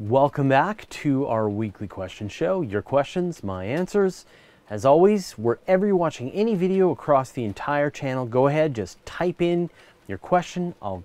Welcome 0.00 0.48
back 0.48 0.88
to 0.88 1.26
our 1.26 1.46
weekly 1.50 1.86
question 1.86 2.30
show. 2.30 2.62
Your 2.62 2.80
questions, 2.80 3.44
my 3.44 3.66
answers. 3.66 4.24
As 4.70 4.86
always, 4.86 5.32
wherever 5.32 5.86
you're 5.86 5.94
watching 5.94 6.30
any 6.30 6.54
video 6.54 6.90
across 6.90 7.32
the 7.32 7.44
entire 7.44 7.90
channel, 7.90 8.24
go 8.24 8.46
ahead, 8.46 8.72
just 8.72 9.04
type 9.04 9.42
in 9.42 9.68
your 10.08 10.16
question. 10.16 10.74
I'll 10.80 11.04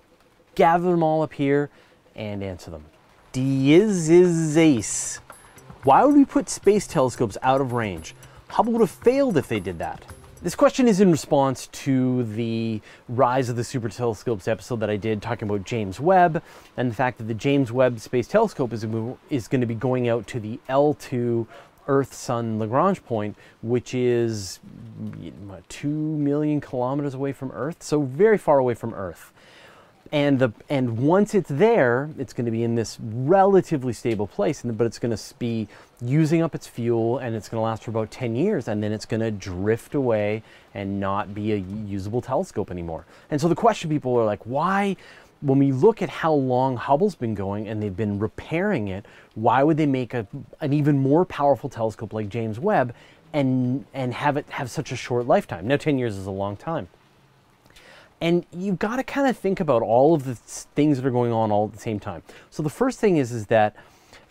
gather 0.54 0.90
them 0.90 1.02
all 1.02 1.20
up 1.20 1.34
here 1.34 1.68
and 2.14 2.42
answer 2.42 2.70
them. 2.70 2.86
Dizizace. 3.34 5.18
Why 5.82 6.02
would 6.02 6.14
we 6.14 6.24
put 6.24 6.48
space 6.48 6.86
telescopes 6.86 7.36
out 7.42 7.60
of 7.60 7.72
range? 7.72 8.14
Hubble 8.48 8.72
would 8.72 8.80
have 8.80 8.90
failed 8.90 9.36
if 9.36 9.46
they 9.46 9.60
did 9.60 9.78
that. 9.78 10.06
This 10.46 10.54
question 10.54 10.86
is 10.86 11.00
in 11.00 11.10
response 11.10 11.66
to 11.66 12.22
the 12.22 12.80
Rise 13.08 13.48
of 13.48 13.56
the 13.56 13.64
Super 13.64 13.88
Telescopes 13.88 14.46
episode 14.46 14.78
that 14.78 14.88
I 14.88 14.94
did 14.94 15.20
talking 15.20 15.48
about 15.48 15.64
James 15.64 15.98
Webb 15.98 16.40
and 16.76 16.88
the 16.88 16.94
fact 16.94 17.18
that 17.18 17.24
the 17.24 17.34
James 17.34 17.72
Webb 17.72 17.98
Space 17.98 18.28
Telescope 18.28 18.72
is, 18.72 18.86
is 19.28 19.48
going 19.48 19.60
to 19.60 19.66
be 19.66 19.74
going 19.74 20.08
out 20.08 20.28
to 20.28 20.38
the 20.38 20.60
L2 20.68 21.48
Earth 21.88 22.14
Sun 22.14 22.60
Lagrange 22.60 23.04
point, 23.04 23.36
which 23.60 23.92
is 23.92 24.60
what, 25.48 25.68
2 25.68 25.88
million 25.88 26.60
kilometers 26.60 27.14
away 27.14 27.32
from 27.32 27.50
Earth, 27.50 27.82
so 27.82 28.02
very 28.02 28.38
far 28.38 28.58
away 28.58 28.74
from 28.74 28.94
Earth. 28.94 29.32
And, 30.12 30.38
the, 30.38 30.52
and 30.68 30.98
once 30.98 31.34
it's 31.34 31.50
there, 31.50 32.10
it's 32.18 32.32
going 32.32 32.44
to 32.44 32.50
be 32.50 32.62
in 32.62 32.74
this 32.74 32.98
relatively 33.00 33.92
stable 33.92 34.26
place, 34.26 34.62
but 34.62 34.86
it's 34.86 34.98
going 34.98 35.16
to 35.16 35.34
be 35.38 35.68
using 36.00 36.42
up 36.42 36.54
its 36.54 36.66
fuel 36.66 37.18
and 37.18 37.34
it's 37.34 37.48
going 37.48 37.58
to 37.58 37.62
last 37.62 37.84
for 37.84 37.90
about 37.90 38.10
10 38.10 38.36
years 38.36 38.68
and 38.68 38.82
then 38.82 38.92
it's 38.92 39.06
going 39.06 39.20
to 39.20 39.30
drift 39.30 39.94
away 39.94 40.42
and 40.74 41.00
not 41.00 41.34
be 41.34 41.52
a 41.52 41.56
usable 41.56 42.20
telescope 42.20 42.70
anymore. 42.70 43.06
And 43.30 43.40
so 43.40 43.48
the 43.48 43.54
question 43.54 43.88
people 43.90 44.14
are 44.16 44.24
like, 44.24 44.44
why, 44.44 44.96
when 45.40 45.58
we 45.58 45.72
look 45.72 46.02
at 46.02 46.08
how 46.08 46.32
long 46.32 46.76
Hubble's 46.76 47.14
been 47.14 47.34
going 47.34 47.68
and 47.68 47.82
they've 47.82 47.96
been 47.96 48.18
repairing 48.18 48.88
it, 48.88 49.06
why 49.34 49.62
would 49.62 49.76
they 49.76 49.86
make 49.86 50.14
a, 50.14 50.26
an 50.60 50.72
even 50.72 50.98
more 50.98 51.24
powerful 51.24 51.68
telescope 51.68 52.12
like 52.12 52.28
James 52.28 52.58
Webb 52.58 52.94
and, 53.32 53.84
and 53.92 54.14
have 54.14 54.36
it 54.36 54.48
have 54.50 54.70
such 54.70 54.92
a 54.92 54.96
short 54.96 55.26
lifetime? 55.26 55.66
Now, 55.66 55.76
10 55.76 55.98
years 55.98 56.16
is 56.16 56.26
a 56.26 56.30
long 56.30 56.56
time. 56.56 56.88
And 58.20 58.46
you've 58.52 58.78
got 58.78 58.96
to 58.96 59.02
kind 59.02 59.28
of 59.28 59.36
think 59.36 59.60
about 59.60 59.82
all 59.82 60.14
of 60.14 60.24
the 60.24 60.34
things 60.34 60.96
that 60.96 61.06
are 61.06 61.10
going 61.10 61.32
on 61.32 61.50
all 61.50 61.66
at 61.66 61.72
the 61.72 61.78
same 61.78 62.00
time. 62.00 62.22
So 62.50 62.62
the 62.62 62.70
first 62.70 62.98
thing 62.98 63.18
is, 63.18 63.30
is 63.30 63.46
that 63.46 63.76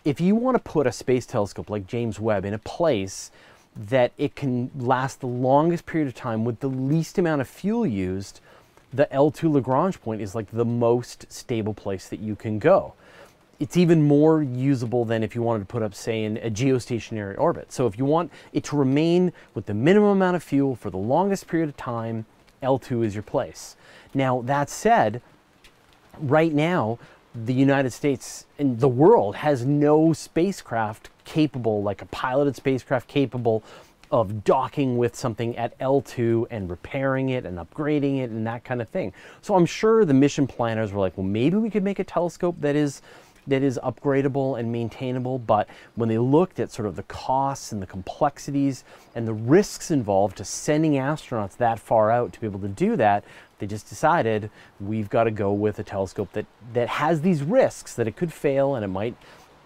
if 0.04 0.20
you 0.20 0.34
want 0.34 0.56
to 0.56 0.62
put 0.62 0.86
a 0.86 0.92
space 0.92 1.26
telescope 1.26 1.70
like 1.70 1.86
James 1.86 2.18
Webb 2.18 2.44
in 2.44 2.54
a 2.54 2.58
place 2.58 3.30
that 3.76 4.12
it 4.16 4.34
can 4.34 4.70
last 4.76 5.20
the 5.20 5.26
longest 5.26 5.86
period 5.86 6.08
of 6.08 6.14
time 6.14 6.44
with 6.44 6.60
the 6.60 6.68
least 6.68 7.18
amount 7.18 7.40
of 7.40 7.48
fuel 7.48 7.86
used, 7.86 8.40
the 8.92 9.06
L2 9.12 9.52
Lagrange 9.52 10.00
point 10.00 10.20
is 10.20 10.34
like 10.34 10.50
the 10.50 10.64
most 10.64 11.30
stable 11.30 11.74
place 11.74 12.08
that 12.08 12.20
you 12.20 12.34
can 12.34 12.58
go. 12.58 12.94
It's 13.58 13.76
even 13.76 14.02
more 14.02 14.42
usable 14.42 15.04
than 15.04 15.22
if 15.22 15.34
you 15.34 15.42
wanted 15.42 15.60
to 15.60 15.66
put 15.66 15.82
up, 15.82 15.94
say, 15.94 16.24
in 16.24 16.36
a 16.38 16.50
geostationary 16.50 17.38
orbit. 17.38 17.72
So 17.72 17.86
if 17.86 17.98
you 17.98 18.04
want 18.04 18.30
it 18.52 18.64
to 18.64 18.76
remain 18.76 19.32
with 19.54 19.66
the 19.66 19.74
minimum 19.74 20.10
amount 20.10 20.36
of 20.36 20.42
fuel 20.42 20.76
for 20.76 20.90
the 20.90 20.98
longest 20.98 21.46
period 21.46 21.68
of 21.68 21.76
time, 21.76 22.26
L2 22.62 23.04
is 23.04 23.14
your 23.14 23.22
place. 23.22 23.76
Now, 24.14 24.42
that 24.42 24.70
said, 24.70 25.20
right 26.18 26.52
now, 26.52 26.98
the 27.34 27.52
United 27.52 27.92
States 27.92 28.46
and 28.58 28.80
the 28.80 28.88
world 28.88 29.36
has 29.36 29.64
no 29.64 30.12
spacecraft 30.12 31.10
capable, 31.24 31.82
like 31.82 32.00
a 32.00 32.06
piloted 32.06 32.56
spacecraft 32.56 33.08
capable 33.08 33.62
of 34.10 34.44
docking 34.44 34.96
with 34.96 35.16
something 35.16 35.56
at 35.56 35.76
L2 35.78 36.46
and 36.50 36.70
repairing 36.70 37.30
it 37.30 37.44
and 37.44 37.58
upgrading 37.58 38.20
it 38.20 38.30
and 38.30 38.46
that 38.46 38.64
kind 38.64 38.80
of 38.80 38.88
thing. 38.88 39.12
So 39.42 39.54
I'm 39.54 39.66
sure 39.66 40.04
the 40.04 40.14
mission 40.14 40.46
planners 40.46 40.92
were 40.92 41.00
like, 41.00 41.16
well, 41.18 41.26
maybe 41.26 41.56
we 41.56 41.70
could 41.70 41.82
make 41.82 41.98
a 41.98 42.04
telescope 42.04 42.56
that 42.60 42.76
is 42.76 43.02
that 43.46 43.62
is 43.62 43.78
upgradable 43.82 44.58
and 44.58 44.72
maintainable, 44.72 45.38
but 45.38 45.68
when 45.94 46.08
they 46.08 46.18
looked 46.18 46.58
at 46.58 46.72
sort 46.72 46.86
of 46.86 46.96
the 46.96 47.02
costs 47.04 47.72
and 47.72 47.80
the 47.80 47.86
complexities 47.86 48.84
and 49.14 49.26
the 49.26 49.34
risks 49.34 49.90
involved 49.90 50.36
to 50.38 50.44
sending 50.44 50.92
astronauts 50.92 51.56
that 51.56 51.78
far 51.78 52.10
out 52.10 52.32
to 52.32 52.40
be 52.40 52.46
able 52.46 52.60
to 52.60 52.68
do 52.68 52.96
that, 52.96 53.24
they 53.58 53.66
just 53.66 53.88
decided 53.88 54.50
we've 54.80 55.08
got 55.08 55.24
to 55.24 55.30
go 55.30 55.52
with 55.52 55.78
a 55.78 55.84
telescope 55.84 56.32
that, 56.32 56.46
that 56.72 56.88
has 56.88 57.22
these 57.22 57.42
risks 57.42 57.94
that 57.94 58.06
it 58.06 58.16
could 58.16 58.32
fail 58.32 58.74
and 58.74 58.84
it 58.84 58.88
might 58.88 59.16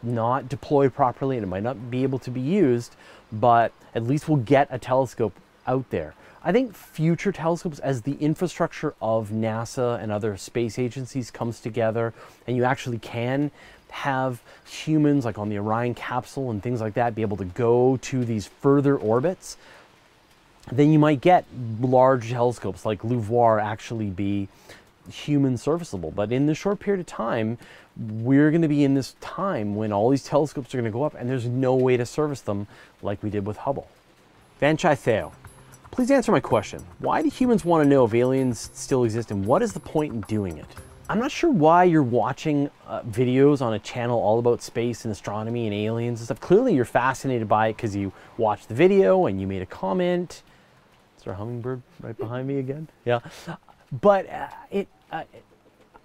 not 0.03 0.49
deploy 0.49 0.89
properly 0.89 1.37
and 1.37 1.45
it 1.45 1.49
might 1.49 1.63
not 1.63 1.91
be 1.91 2.03
able 2.03 2.19
to 2.19 2.31
be 2.31 2.41
used, 2.41 2.97
but 3.33 3.73
at 3.95 4.05
least 4.05 4.29
we'll 4.29 4.39
get 4.39 4.69
a 4.71 4.79
telescope 4.79 5.35
out 5.67 5.89
there. 5.91 6.15
I 6.43 6.53
think 6.53 6.75
future 6.75 7.33
telescopes, 7.33 7.79
as 7.81 8.03
the 8.03 8.15
infrastructure 8.15 8.95
of 9.03 9.29
NASA 9.29 10.03
and 10.03 10.11
other 10.11 10.39
space 10.39 10.79
agencies 10.79 11.31
comes 11.31 11.61
together, 11.61 12.15
and 12.47 12.57
you 12.57 12.65
actually 12.65 12.99
can 12.99 13.51
have 13.91 14.41
humans, 14.67 15.25
like 15.25 15.39
on 15.39 15.49
the 15.49 15.59
Orion 15.59 15.95
capsule 15.95 16.51
and 16.51 16.63
things 16.63 16.81
like 16.81 16.95
that, 16.95 17.15
be 17.15 17.23
able 17.23 17.37
to 17.37 17.45
go 17.45 17.99
to 17.99 18.25
these 18.25 18.47
further 18.47 18.97
orbits, 18.97 19.57
then 20.71 20.93
you 20.93 20.99
might 20.99 21.21
get 21.21 21.45
large 21.81 22.31
telescopes 22.31 22.85
like 22.85 23.03
LUVOIR 23.03 23.61
actually 23.61 24.11
be 24.11 24.49
human 25.11 25.57
serviceable. 25.57 26.11
But 26.11 26.33
in 26.33 26.47
this 26.47 26.59
short 26.59 26.81
period 26.81 27.01
of 27.01 27.07
time, 27.07 27.59
we're 27.97 28.51
going 28.51 28.63
to 28.63 28.69
be 28.69 28.85
in 28.85 28.95
this 28.95 29.15
time 29.21 29.75
when 29.75 29.93
all 29.93 30.11
these 30.11 30.25
telescopes 30.25 30.75
are 30.75 30.79
going 30.79 30.91
to 30.91 30.97
go 30.97 31.03
up 31.03 31.15
and 31.15 31.29
there's 31.29 31.47
no 31.47 31.75
way 31.75 31.97
to 31.97 32.07
service 32.07 32.41
them 32.41 32.67
like 33.03 33.23
we 33.23 33.31
did 33.31 33.47
with 33.47 33.59
Hubble. 33.59 33.89
Van 34.59 34.77
Chai 34.77 34.95
Theo. 34.95 35.33
Please 35.91 36.11
answer 36.11 36.31
my 36.31 36.41
question. 36.41 36.85
Why 37.01 37.23
do 37.23 37.29
humans 37.29 37.65
want 37.65 37.83
to 37.83 37.89
know 37.89 38.05
if 38.05 38.15
aliens 38.15 38.71
still 38.75 39.05
exist 39.05 39.31
and 39.31 39.45
what 39.45 39.63
is 39.63 39.73
the 39.73 39.81
point 39.81 40.13
in 40.13 40.21
doing 40.23 40.57
it? 40.57 40.67
I'm 41.11 41.19
not 41.19 41.33
sure 41.33 41.51
why 41.51 41.83
you're 41.85 42.05
watching 42.05 42.71
uh, 42.87 43.03
videos 43.03 43.61
on 43.61 43.75
a 43.75 43.81
channel 43.81 44.21
all 44.21 44.39
about 44.39 44.63
space 44.63 45.05
and 45.05 45.11
astronomy 45.11 45.67
and 45.67 45.75
aliens 45.75 46.21
and 46.21 46.27
stuff. 46.27 46.39
Clearly 46.39 46.73
you're 46.73 46.85
fascinated 46.85 47.49
by 47.49 47.67
it 47.67 47.77
because 47.77 47.97
you 47.97 48.13
watched 48.37 48.69
the 48.69 48.77
video 48.77 49.27
and 49.27 49.41
you 49.41 49.49
made 49.49 49.61
a 49.61 49.67
comment. 49.67 50.45
Is 51.19 51.25
there 51.25 51.33
a 51.33 51.37
hummingbird 51.37 51.83
right 52.01 52.17
behind 52.17 52.47
me 52.47 52.61
again? 52.61 52.87
Yeah. 53.05 53.19
But 54.01 54.31
uh, 54.31 54.47
it, 54.71 54.87
uh, 55.11 55.25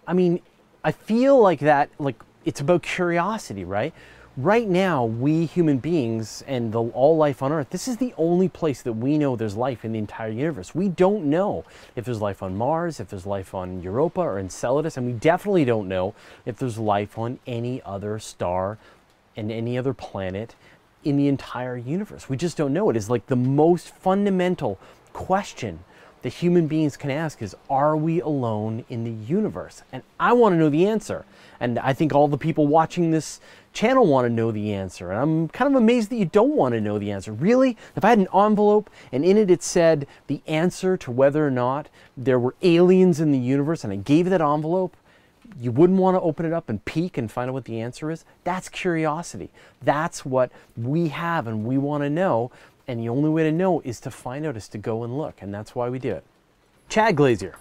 I 0.07 0.13
mean, 0.13 0.41
I 0.83 0.91
feel 0.91 1.39
like 1.39 1.59
that, 1.59 1.91
like 1.99 2.19
it's 2.43 2.61
about 2.61 2.81
curiosity, 2.81 3.63
right? 3.63 3.93
Right 4.37 4.67
now, 4.67 5.05
we 5.05 5.45
human 5.45 5.77
beings 5.77 6.43
and 6.47 6.71
the, 6.71 6.81
all 6.81 7.17
life 7.17 7.41
on 7.41 7.51
Earth, 7.51 7.69
this 7.69 7.87
is 7.87 7.97
the 7.97 8.13
only 8.17 8.49
place 8.49 8.81
that 8.81 8.93
we 8.93 9.17
know 9.17 9.35
there's 9.35 9.55
life 9.55 9.85
in 9.85 9.91
the 9.91 9.99
entire 9.99 10.29
universe. 10.29 10.75
We 10.75 10.89
don't 10.89 11.25
know 11.25 11.65
if 11.95 12.05
there's 12.05 12.21
life 12.21 12.43
on 12.43 12.57
Mars, 12.57 12.99
if 12.99 13.09
there's 13.09 13.25
life 13.25 13.53
on 13.53 13.81
Europa 13.81 14.21
or 14.21 14.39
Enceladus, 14.39 14.97
and 14.97 15.05
we 15.05 15.13
definitely 15.13 15.65
don't 15.65 15.87
know 15.87 16.13
if 16.45 16.57
there's 16.57 16.77
life 16.77 17.17
on 17.17 17.39
any 17.47 17.81
other 17.83 18.19
star 18.19 18.77
and 19.37 19.51
any 19.51 19.77
other 19.77 19.93
planet 19.93 20.55
in 21.03 21.17
the 21.17 21.27
entire 21.27 21.77
universe. 21.77 22.29
We 22.29 22.37
just 22.37 22.57
don't 22.57 22.73
know. 22.73 22.89
It 22.89 22.97
is 22.97 23.09
like 23.09 23.27
the 23.27 23.35
most 23.35 23.89
fundamental 23.89 24.79
question 25.13 25.79
that 26.25 26.33
human 26.33 26.65
beings 26.65 26.97
can 26.97 27.11
ask 27.11 27.39
is 27.43 27.55
are 27.69 27.95
we 27.95 28.19
alone 28.19 28.83
in 28.89 29.03
the 29.03 29.11
universe? 29.11 29.83
And 29.91 30.01
I 30.19 30.33
want 30.33 30.53
to 30.53 30.57
know 30.57 30.69
the 30.69 30.87
answer. 30.87 31.23
And 31.59 31.77
I 31.77 31.93
think 31.93 32.15
all 32.15 32.27
the 32.27 32.35
people 32.35 32.65
watching 32.65 33.11
this 33.11 33.39
channel 33.73 34.07
want 34.07 34.25
to 34.25 34.33
know 34.33 34.49
the 34.51 34.73
answer. 34.73 35.11
And 35.11 35.21
I'm 35.21 35.49
kind 35.49 35.69
of 35.69 35.79
amazed 35.79 36.09
that 36.09 36.15
you 36.15 36.25
don't 36.25 36.55
want 36.55 36.73
to 36.73 36.81
know 36.81 36.97
the 36.97 37.11
answer. 37.11 37.31
Really? 37.31 37.77
If 37.95 38.03
I 38.03 38.09
had 38.09 38.17
an 38.17 38.27
envelope 38.33 38.89
and 39.11 39.23
in 39.23 39.37
it 39.37 39.51
it 39.51 39.61
said 39.61 40.07
the 40.25 40.41
answer 40.47 40.97
to 40.97 41.11
whether 41.11 41.45
or 41.45 41.51
not 41.51 41.89
there 42.17 42.39
were 42.39 42.55
aliens 42.63 43.19
in 43.19 43.31
the 43.31 43.37
universe 43.37 43.83
and 43.83 43.93
I 43.93 43.97
gave 43.97 44.27
that 44.31 44.41
envelope, 44.41 44.97
you 45.61 45.71
wouldn't 45.71 45.99
want 45.99 46.15
to 46.15 46.21
open 46.21 46.47
it 46.47 46.53
up 46.53 46.69
and 46.69 46.83
peek 46.85 47.19
and 47.19 47.31
find 47.31 47.49
out 47.49 47.53
what 47.53 47.65
the 47.65 47.79
answer 47.79 48.09
is? 48.09 48.25
That's 48.43 48.67
curiosity. 48.67 49.51
That's 49.79 50.25
what 50.25 50.51
we 50.75 51.09
have 51.09 51.45
and 51.45 51.65
we 51.65 51.77
want 51.77 52.01
to 52.01 52.09
know. 52.09 52.49
And 52.87 52.99
the 52.99 53.09
only 53.09 53.29
way 53.29 53.43
to 53.43 53.51
know 53.51 53.81
is 53.81 53.99
to 54.01 54.11
find 54.11 54.45
out, 54.45 54.55
is 54.55 54.67
to 54.69 54.77
go 54.77 55.03
and 55.03 55.17
look. 55.17 55.41
And 55.41 55.53
that's 55.53 55.73
why 55.73 55.89
we 55.89 55.99
do 55.99 56.11
it. 56.11 56.23
Chad 56.89 57.15
Glazier. 57.15 57.55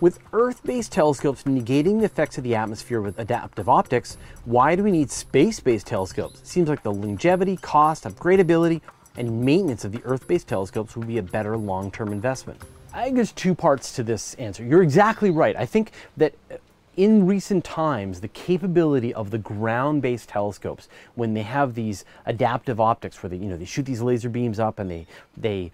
With 0.00 0.18
Earth 0.32 0.62
based 0.64 0.92
telescopes 0.92 1.44
negating 1.44 2.00
the 2.00 2.04
effects 2.04 2.36
of 2.36 2.44
the 2.44 2.54
atmosphere 2.54 3.00
with 3.00 3.18
adaptive 3.18 3.68
optics, 3.68 4.18
why 4.44 4.74
do 4.74 4.82
we 4.82 4.90
need 4.90 5.10
space 5.10 5.60
based 5.60 5.86
telescopes? 5.86 6.40
It 6.40 6.46
seems 6.46 6.68
like 6.68 6.82
the 6.82 6.92
longevity, 6.92 7.56
cost, 7.56 8.04
upgradability, 8.04 8.80
and 9.16 9.42
maintenance 9.42 9.84
of 9.84 9.92
the 9.92 10.02
Earth 10.04 10.26
based 10.26 10.48
telescopes 10.48 10.96
would 10.96 11.06
be 11.06 11.18
a 11.18 11.22
better 11.22 11.56
long 11.56 11.90
term 11.90 12.12
investment. 12.12 12.60
I 12.92 13.04
think 13.04 13.16
there's 13.16 13.32
two 13.32 13.54
parts 13.54 13.94
to 13.96 14.02
this 14.02 14.34
answer. 14.34 14.64
You're 14.64 14.82
exactly 14.82 15.30
right. 15.30 15.56
I 15.56 15.66
think 15.66 15.92
that 16.16 16.34
in 16.96 17.26
recent 17.26 17.64
times, 17.64 18.20
the 18.20 18.28
capability 18.28 19.12
of 19.14 19.30
the 19.30 19.38
ground-based 19.38 20.28
telescopes, 20.28 20.88
when 21.14 21.34
they 21.34 21.42
have 21.42 21.74
these 21.74 22.04
adaptive 22.26 22.80
optics 22.80 23.22
where 23.22 23.30
they, 23.30 23.36
you 23.36 23.48
know, 23.48 23.56
they 23.56 23.64
shoot 23.64 23.86
these 23.86 24.02
laser 24.02 24.28
beams 24.28 24.60
up 24.60 24.78
and 24.78 24.90
they, 24.90 25.06
they 25.36 25.72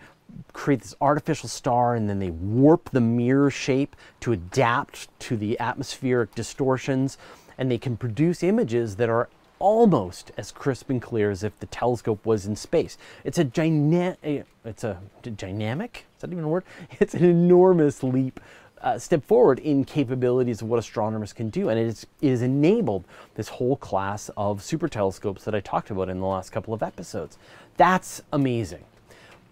create 0.53 0.81
this 0.81 0.95
artificial 1.01 1.49
star 1.49 1.95
and 1.95 2.09
then 2.09 2.19
they 2.19 2.31
warp 2.31 2.91
the 2.91 3.01
mirror 3.01 3.51
shape 3.51 3.97
to 4.21 4.33
adapt 4.33 5.09
to 5.19 5.37
the 5.37 5.59
atmospheric 5.59 6.35
distortions 6.35 7.19
and 7.59 7.71
they 7.71 7.79
can 7.79 7.97
produce 7.97 8.43
images 8.43 8.97
that 8.97 9.09
are 9.09 9.29
almost 9.59 10.33
as 10.39 10.51
crisp 10.51 10.89
and 10.89 11.03
clear 11.03 11.31
as 11.31 11.45
if 11.45 11.59
the 11.61 11.67
telescope 11.67 12.25
was 12.25 12.47
in 12.47 12.57
space. 12.57 12.97
It's 13.25 13.39
a 13.39 13.45
gyna- 13.45 14.17
eh, 14.25 14.43
it's 14.65 14.85
a 14.85 14.99
dynamic, 15.23 16.07
is 16.17 16.23
that 16.23 16.33
even 16.33 16.45
a 16.45 16.49
word? 16.49 16.65
It's 17.01 17.15
an 17.15 17.25
enormous 17.25 18.03
leap 18.03 18.41
uh, 18.83 18.99
step 18.99 19.25
forward 19.25 19.59
in 19.59 19.85
capabilities 19.85 20.63
of 20.63 20.69
what 20.69 20.79
astronomers 20.79 21.33
can 21.33 21.51
do. 21.51 21.69
And 21.69 21.79
it, 21.79 21.87
is, 21.87 22.07
it 22.21 22.31
has 22.31 22.43
enabled 22.43 23.05
this 23.35 23.49
whole 23.49 23.77
class 23.77 24.31
of 24.37 24.63
super 24.63 24.89
telescopes 24.89 25.45
that 25.45 25.55
I 25.55 25.61
talked 25.61 25.91
about 25.91 26.09
in 26.09 26.21
the 26.21 26.27
last 26.27 26.51
couple 26.51 26.73
of 26.73 26.83
episodes. 26.83 27.39
That's 27.77 28.23
amazing. 28.33 28.85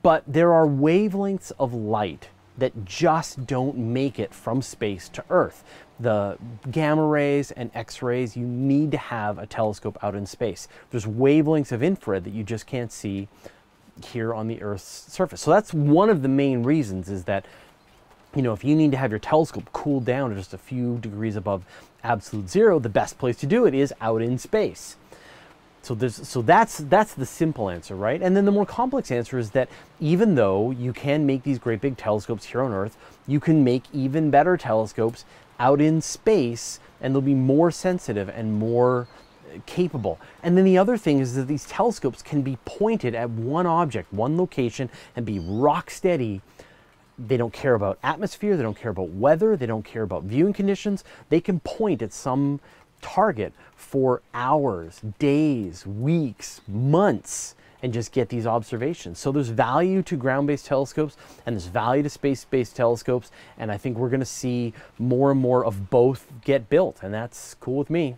But 0.02 0.24
there 0.26 0.52
are 0.52 0.66
wavelengths 0.66 1.52
of 1.58 1.74
light 1.74 2.28
that 2.56 2.84
just 2.84 3.46
don't 3.46 3.76
make 3.76 4.18
it 4.18 4.34
from 4.34 4.62
space 4.62 5.08
to 5.10 5.24
Earth. 5.30 5.64
The 6.00 6.38
gamma 6.70 7.06
rays 7.06 7.50
and 7.52 7.70
X 7.74 8.02
rays, 8.02 8.36
you 8.36 8.46
need 8.46 8.90
to 8.92 8.98
have 8.98 9.38
a 9.38 9.46
telescope 9.46 9.98
out 10.02 10.14
in 10.14 10.26
space. 10.26 10.68
There's 10.90 11.06
wavelengths 11.06 11.72
of 11.72 11.82
infrared 11.82 12.24
that 12.24 12.32
you 12.32 12.44
just 12.44 12.66
can't 12.66 12.92
see 12.92 13.28
here 14.04 14.32
on 14.34 14.48
the 14.48 14.62
Earth's 14.62 15.12
surface. 15.12 15.40
So 15.40 15.50
that's 15.50 15.74
one 15.74 16.08
of 16.10 16.22
the 16.22 16.28
main 16.28 16.62
reasons 16.62 17.08
is 17.08 17.24
that 17.24 17.46
you 18.34 18.42
know, 18.42 18.52
if 18.52 18.62
you 18.64 18.76
need 18.76 18.90
to 18.92 18.96
have 18.96 19.10
your 19.10 19.18
telescope 19.18 19.72
cooled 19.72 20.04
down 20.04 20.30
to 20.30 20.36
just 20.36 20.54
a 20.54 20.58
few 20.58 20.98
degrees 20.98 21.36
above 21.36 21.64
absolute 22.04 22.48
zero, 22.48 22.78
the 22.78 22.88
best 22.88 23.18
place 23.18 23.36
to 23.38 23.46
do 23.46 23.66
it 23.66 23.74
is 23.74 23.92
out 24.00 24.22
in 24.22 24.38
space. 24.38 24.96
So 25.82 25.94
there's 25.94 26.28
so 26.28 26.42
that's 26.42 26.78
that's 26.78 27.14
the 27.14 27.24
simple 27.24 27.70
answer, 27.70 27.94
right? 27.94 28.20
And 28.20 28.36
then 28.36 28.44
the 28.44 28.50
more 28.50 28.66
complex 28.66 29.10
answer 29.10 29.38
is 29.38 29.52
that 29.52 29.68
even 30.00 30.34
though 30.34 30.70
you 30.70 30.92
can 30.92 31.24
make 31.24 31.44
these 31.44 31.58
great 31.58 31.80
big 31.80 31.96
telescopes 31.96 32.44
here 32.44 32.62
on 32.62 32.72
Earth, 32.72 32.96
you 33.26 33.40
can 33.40 33.64
make 33.64 33.84
even 33.92 34.30
better 34.30 34.56
telescopes 34.56 35.24
out 35.58 35.80
in 35.80 36.00
space 36.02 36.80
and 37.00 37.14
they'll 37.14 37.22
be 37.22 37.34
more 37.34 37.70
sensitive 37.70 38.28
and 38.28 38.52
more 38.52 39.08
uh, 39.46 39.58
capable. 39.66 40.18
And 40.42 40.56
then 40.56 40.64
the 40.64 40.76
other 40.76 40.96
thing 40.96 41.20
is 41.20 41.36
that 41.36 41.46
these 41.46 41.66
telescopes 41.66 42.22
can 42.22 42.42
be 42.42 42.58
pointed 42.64 43.14
at 43.14 43.30
one 43.30 43.66
object, 43.66 44.12
one 44.12 44.36
location, 44.36 44.90
and 45.16 45.24
be 45.24 45.38
rock 45.38 45.90
steady. 45.90 46.42
They 47.18 47.36
don't 47.36 47.52
care 47.52 47.74
about 47.74 47.98
atmosphere, 48.02 48.56
they 48.56 48.62
don't 48.62 48.78
care 48.78 48.90
about 48.92 49.10
weather, 49.10 49.56
they 49.56 49.66
don't 49.66 49.84
care 49.84 50.02
about 50.02 50.22
viewing 50.24 50.52
conditions. 50.52 51.02
They 51.28 51.40
can 51.40 51.60
point 51.60 52.00
at 52.02 52.12
some 52.12 52.60
target 53.00 53.52
for 53.76 54.22
hours, 54.34 55.00
days, 55.18 55.86
weeks, 55.86 56.60
months, 56.68 57.54
and 57.82 57.92
just 57.92 58.12
get 58.12 58.28
these 58.28 58.46
observations. 58.46 59.18
So 59.18 59.32
there's 59.32 59.48
value 59.48 60.02
to 60.02 60.16
ground 60.16 60.46
based 60.46 60.66
telescopes 60.66 61.16
and 61.46 61.54
there's 61.54 61.66
value 61.66 62.02
to 62.02 62.10
space 62.10 62.44
based 62.44 62.76
telescopes. 62.76 63.30
And 63.56 63.70
I 63.70 63.76
think 63.76 63.96
we're 63.96 64.08
going 64.08 64.20
to 64.20 64.26
see 64.26 64.72
more 64.98 65.30
and 65.30 65.40
more 65.40 65.64
of 65.64 65.90
both 65.90 66.26
get 66.44 66.68
built. 66.68 66.98
And 67.02 67.14
that's 67.14 67.54
cool 67.54 67.78
with 67.78 67.90
me. 67.90 68.16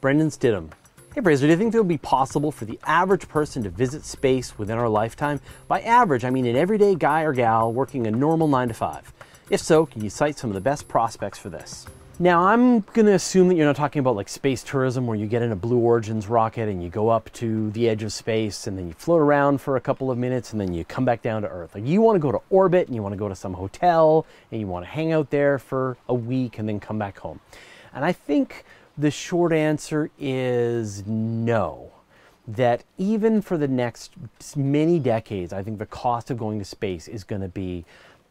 Brendan 0.00 0.28
Stidham. 0.28 0.70
Hey 1.14 1.20
Fraser, 1.20 1.46
do 1.46 1.50
you 1.50 1.58
think 1.58 1.74
it 1.74 1.78
would 1.78 1.86
be 1.88 1.98
possible 1.98 2.50
for 2.50 2.64
the 2.64 2.80
average 2.84 3.28
person 3.28 3.62
to 3.64 3.68
visit 3.68 4.06
space 4.06 4.58
within 4.58 4.78
our 4.78 4.88
lifetime? 4.88 5.40
By 5.68 5.82
average, 5.82 6.24
I 6.24 6.30
mean 6.30 6.46
an 6.46 6.56
everyday 6.56 6.94
guy 6.94 7.20
or 7.24 7.34
gal 7.34 7.70
working 7.70 8.06
a 8.06 8.10
normal 8.10 8.48
9 8.48 8.68
to 8.68 8.74
5. 8.74 9.12
If 9.50 9.60
so, 9.60 9.84
can 9.84 10.02
you 10.02 10.08
cite 10.08 10.38
some 10.38 10.48
of 10.48 10.54
the 10.54 10.62
best 10.62 10.88
prospects 10.88 11.38
for 11.38 11.50
this? 11.50 11.84
Now, 12.18 12.44
I'm 12.44 12.80
going 12.80 13.04
to 13.04 13.12
assume 13.12 13.48
that 13.48 13.56
you're 13.56 13.66
not 13.66 13.76
talking 13.76 14.00
about 14.00 14.16
like 14.16 14.30
space 14.30 14.62
tourism 14.62 15.06
where 15.06 15.14
you 15.18 15.26
get 15.26 15.42
in 15.42 15.52
a 15.52 15.56
Blue 15.56 15.76
Origins 15.76 16.28
rocket 16.28 16.70
and 16.70 16.82
you 16.82 16.88
go 16.88 17.10
up 17.10 17.30
to 17.34 17.70
the 17.72 17.90
edge 17.90 18.02
of 18.02 18.12
space 18.14 18.66
and 18.66 18.78
then 18.78 18.88
you 18.88 18.94
float 18.94 19.20
around 19.20 19.60
for 19.60 19.76
a 19.76 19.82
couple 19.82 20.10
of 20.10 20.16
minutes 20.16 20.52
and 20.52 20.60
then 20.62 20.72
you 20.72 20.82
come 20.82 21.04
back 21.04 21.20
down 21.20 21.42
to 21.42 21.48
Earth. 21.48 21.74
Like 21.74 21.86
you 21.86 22.00
want 22.00 22.16
to 22.16 22.20
go 22.20 22.32
to 22.32 22.40
orbit 22.48 22.86
and 22.86 22.96
you 22.96 23.02
want 23.02 23.12
to 23.12 23.18
go 23.18 23.28
to 23.28 23.36
some 23.36 23.52
hotel 23.52 24.24
and 24.50 24.58
you 24.58 24.66
want 24.66 24.86
to 24.86 24.90
hang 24.90 25.12
out 25.12 25.28
there 25.28 25.58
for 25.58 25.98
a 26.08 26.14
week 26.14 26.58
and 26.58 26.66
then 26.66 26.80
come 26.80 26.98
back 26.98 27.18
home. 27.18 27.38
And 27.92 28.02
I 28.02 28.12
think 28.12 28.64
the 28.96 29.10
short 29.10 29.52
answer 29.52 30.10
is 30.18 31.06
no. 31.06 31.90
That 32.46 32.82
even 32.98 33.40
for 33.40 33.56
the 33.56 33.68
next 33.68 34.12
many 34.56 34.98
decades, 34.98 35.52
I 35.52 35.62
think 35.62 35.78
the 35.78 35.86
cost 35.86 36.30
of 36.30 36.38
going 36.38 36.58
to 36.58 36.64
space 36.64 37.06
is 37.06 37.22
going 37.22 37.42
to 37.42 37.48
be 37.48 37.84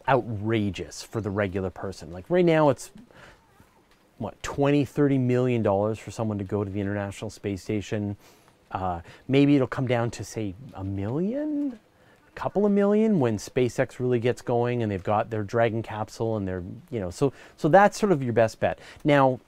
outrageous 0.08 1.02
for 1.02 1.22
the 1.22 1.30
regular 1.30 1.70
person. 1.70 2.12
Like 2.12 2.26
right 2.30 2.44
now, 2.44 2.70
it's 2.70 2.92
what 4.22 4.42
20 4.44 4.86
30 4.86 5.18
million 5.18 5.64
dollars 5.64 5.98
for 5.98 6.12
someone 6.12 6.38
to 6.38 6.44
go 6.44 6.64
to 6.64 6.70
the 6.70 6.80
international 6.80 7.30
space 7.30 7.64
station 7.64 8.16
uh, 8.72 9.02
maybe 9.28 9.56
it'll 9.56 9.68
come 9.68 9.88
down 9.88 10.12
to 10.12 10.24
say 10.24 10.54
a 10.76 10.84
million 10.84 11.80
a 12.28 12.40
couple 12.40 12.66
of 12.66 12.72
million 12.72 13.20
when 13.20 13.38
spacex 13.38 14.00
really 14.00 14.20
gets 14.20 14.42
going 14.44 14.84
and 14.84 14.92
they've 14.92 15.04
got 15.04 15.32
their 15.32 15.44
dragon 15.44 15.82
capsule 15.82 16.38
and 16.38 16.48
they're 16.48 16.64
you 16.92 17.00
know 17.00 17.10
so 17.10 17.34
so 17.58 17.68
that's 17.68 18.00
sort 18.00 18.12
of 18.12 18.22
your 18.22 18.32
best 18.32 18.60
bet 18.60 18.78
now 19.04 19.40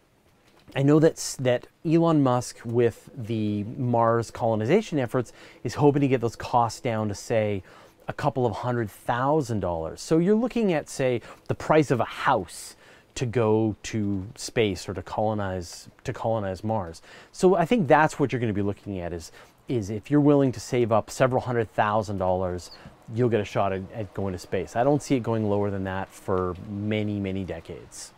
I 0.76 0.82
know 0.82 1.00
that, 1.00 1.36
that 1.40 1.68
Elon 1.86 2.24
Musk, 2.24 2.58
with 2.66 3.10
the 3.16 3.64
Mars 3.64 4.32
colonization 4.32 4.98
efforts, 4.98 5.32
is 5.64 5.76
hoping 5.76 6.02
to 6.02 6.08
get 6.08 6.22
those 6.22 6.36
costs 6.36 6.82
down 6.82 7.10
to, 7.10 7.16
say, 7.16 7.62
a 8.08 8.14
couple 8.14 8.46
of 8.46 8.54
hundred 8.54 8.90
thousand 8.90 9.60
dollars. 9.60 10.02
So 10.02 10.18
you're 10.18 10.36
looking 10.36 10.74
at, 10.74 10.90
say, 10.90 11.22
the 11.48 11.56
price 11.56 11.92
of 11.92 12.00
a 12.00 12.06
house 12.06 12.76
to 13.16 13.26
go 13.26 13.76
to 13.84 14.28
space 14.36 14.90
or 14.90 14.94
to 14.94 15.04
colonize 15.04 15.90
to 16.04 16.14
colonize 16.14 16.64
Mars. 16.64 17.02
So 17.32 17.56
I 17.56 17.66
think 17.66 17.88
that's 17.88 18.20
what 18.20 18.32
you're 18.32 18.40
going 18.40 18.54
to 18.54 18.56
be 18.56 18.66
looking 18.66 19.00
at 19.00 19.14
is 19.14 19.32
is 19.68 19.90
if 19.90 20.12
you're 20.12 20.20
willing 20.20 20.52
to 20.52 20.60
save 20.60 20.92
up 20.92 21.10
several 21.10 21.42
hundred 21.42 21.72
thousand 21.74 22.18
dollars, 22.18 22.72
you'll 23.14 23.30
get 23.30 23.40
a 23.40 23.46
shot 23.46 23.72
at, 23.72 23.82
at 23.94 24.14
going 24.14 24.34
to 24.34 24.40
space. 24.40 24.76
I 24.76 24.84
don't 24.84 25.02
see 25.02 25.16
it 25.16 25.24
going 25.24 25.48
lower 25.48 25.70
than 25.70 25.84
that 25.84 26.10
for 26.10 26.56
many 26.68 27.20
many 27.20 27.44
decades. 27.44 28.14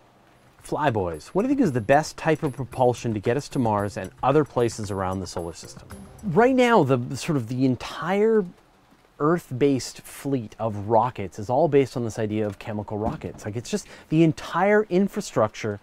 Flyboys. 0.65 1.27
What 1.27 1.43
do 1.43 1.49
you 1.49 1.55
think 1.55 1.63
is 1.65 1.71
the 1.71 1.81
best 1.81 2.17
type 2.17 2.43
of 2.43 2.55
propulsion 2.55 3.13
to 3.13 3.19
get 3.19 3.37
us 3.37 3.47
to 3.49 3.59
Mars 3.59 3.97
and 3.97 4.11
other 4.23 4.43
places 4.43 4.91
around 4.91 5.19
the 5.19 5.27
solar 5.27 5.53
system? 5.53 5.87
Right 6.23 6.55
now, 6.55 6.83
the 6.83 7.15
sort 7.15 7.37
of 7.37 7.47
the 7.47 7.65
entire 7.65 8.45
Earth-based 9.19 10.01
fleet 10.01 10.55
of 10.59 10.89
rockets 10.89 11.39
is 11.39 11.49
all 11.49 11.67
based 11.67 11.95
on 11.95 12.03
this 12.03 12.19
idea 12.19 12.45
of 12.45 12.59
chemical 12.59 12.97
rockets. 12.97 13.45
Like 13.45 13.55
it's 13.55 13.69
just 13.69 13.87
the 14.09 14.23
entire 14.23 14.83
infrastructure 14.89 15.79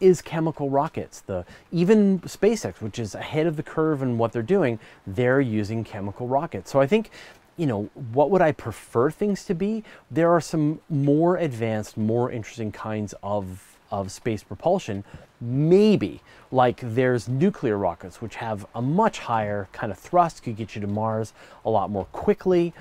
is 0.00 0.20
chemical 0.20 0.68
rockets. 0.68 1.20
The 1.20 1.46
even 1.72 2.20
SpaceX, 2.20 2.82
which 2.82 2.98
is 2.98 3.14
ahead 3.14 3.46
of 3.46 3.56
the 3.56 3.62
curve 3.62 4.02
in 4.02 4.18
what 4.18 4.32
they're 4.32 4.42
doing, 4.42 4.78
they're 5.06 5.40
using 5.40 5.82
chemical 5.82 6.28
rockets. 6.28 6.70
So 6.70 6.80
I 6.80 6.86
think 6.86 7.10
you 7.56 7.66
know, 7.66 7.88
what 8.12 8.30
would 8.30 8.42
I 8.42 8.52
prefer 8.52 9.10
things 9.10 9.44
to 9.44 9.54
be? 9.54 9.84
There 10.10 10.30
are 10.32 10.40
some 10.40 10.80
more 10.88 11.36
advanced, 11.36 11.96
more 11.96 12.30
interesting 12.30 12.72
kinds 12.72 13.14
of 13.22 13.73
of 14.00 14.10
space 14.10 14.42
propulsion, 14.42 15.04
maybe 15.40 16.20
like 16.50 16.80
there's 16.82 17.28
nuclear 17.28 17.76
rockets, 17.76 18.20
which 18.20 18.36
have 18.36 18.66
a 18.74 18.82
much 18.82 19.18
higher 19.18 19.68
kind 19.72 19.90
of 19.90 19.98
thrust, 19.98 20.42
could 20.42 20.56
get 20.56 20.74
you 20.74 20.80
to 20.80 20.86
Mars 20.86 21.32
a 21.64 21.70
lot 21.70 21.90
more 21.90 22.06
quickly. 22.06 22.72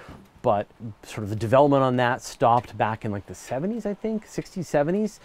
But 0.42 0.68
sort 1.04 1.24
of 1.24 1.30
the 1.30 1.38
development 1.38 1.84
on 1.84 1.96
that 1.98 2.22
stopped 2.22 2.78
back 2.78 3.06
in 3.06 3.12
like 3.12 3.28
the 3.28 3.34
70s, 3.34 3.86
I 3.86 3.94
think, 3.94 4.28
60s, 4.28 4.66
70s. 4.66 5.20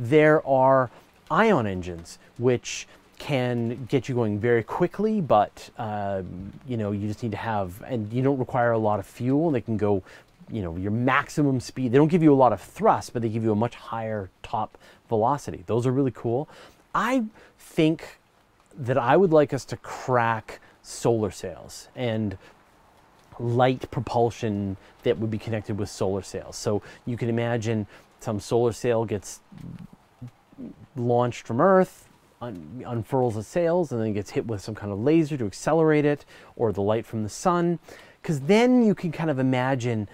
There 0.00 0.44
are 0.46 0.90
ion 1.30 1.66
engines, 1.66 2.18
which 2.38 2.88
can 3.18 3.84
get 3.86 4.08
you 4.08 4.14
going 4.14 4.38
very 4.38 4.62
quickly, 4.62 5.20
but 5.20 5.70
uh, 5.78 6.22
you 6.66 6.76
know 6.76 6.90
you 6.90 7.06
just 7.06 7.22
need 7.22 7.32
to 7.32 7.38
have, 7.38 7.82
and 7.86 8.12
you 8.12 8.22
don't 8.22 8.38
require 8.38 8.72
a 8.72 8.78
lot 8.78 8.98
of 8.98 9.06
fuel. 9.06 9.50
They 9.50 9.60
can 9.60 9.76
go 9.76 10.02
you 10.50 10.62
know, 10.62 10.76
your 10.76 10.90
maximum 10.90 11.60
speed. 11.60 11.92
They 11.92 11.98
don't 11.98 12.08
give 12.08 12.22
you 12.22 12.32
a 12.32 12.36
lot 12.36 12.52
of 12.52 12.60
thrust, 12.60 13.12
but 13.12 13.22
they 13.22 13.28
give 13.28 13.42
you 13.42 13.52
a 13.52 13.56
much 13.56 13.74
higher 13.74 14.30
top 14.42 14.78
velocity. 15.08 15.64
Those 15.66 15.86
are 15.86 15.92
really 15.92 16.12
cool. 16.14 16.48
I 16.94 17.24
think 17.58 18.18
that 18.76 18.98
I 18.98 19.16
would 19.16 19.32
like 19.32 19.52
us 19.52 19.64
to 19.66 19.76
crack 19.76 20.60
solar 20.82 21.30
sails 21.30 21.88
and 21.96 22.36
light 23.38 23.90
propulsion 23.90 24.76
that 25.02 25.18
would 25.18 25.30
be 25.30 25.38
connected 25.38 25.78
with 25.78 25.88
solar 25.88 26.22
sails. 26.22 26.56
So 26.56 26.82
you 27.06 27.16
can 27.16 27.28
imagine 27.28 27.86
some 28.20 28.40
solar 28.40 28.72
sail 28.72 29.04
gets 29.04 29.40
launched 30.96 31.46
from 31.46 31.60
Earth, 31.60 32.08
un- 32.40 32.82
unfurls 32.86 33.34
the 33.34 33.42
sails, 33.42 33.92
and 33.92 34.00
then 34.00 34.12
gets 34.12 34.30
hit 34.30 34.46
with 34.46 34.60
some 34.60 34.74
kind 34.74 34.92
of 34.92 35.00
laser 35.00 35.36
to 35.36 35.46
accelerate 35.46 36.04
it, 36.04 36.24
or 36.56 36.72
the 36.72 36.82
light 36.82 37.06
from 37.06 37.22
the 37.22 37.28
sun. 37.28 37.78
Because 38.22 38.40
then 38.40 38.82
you 38.82 38.94
can 38.94 39.12
kind 39.12 39.30
of 39.30 39.38
imagine 39.38 40.08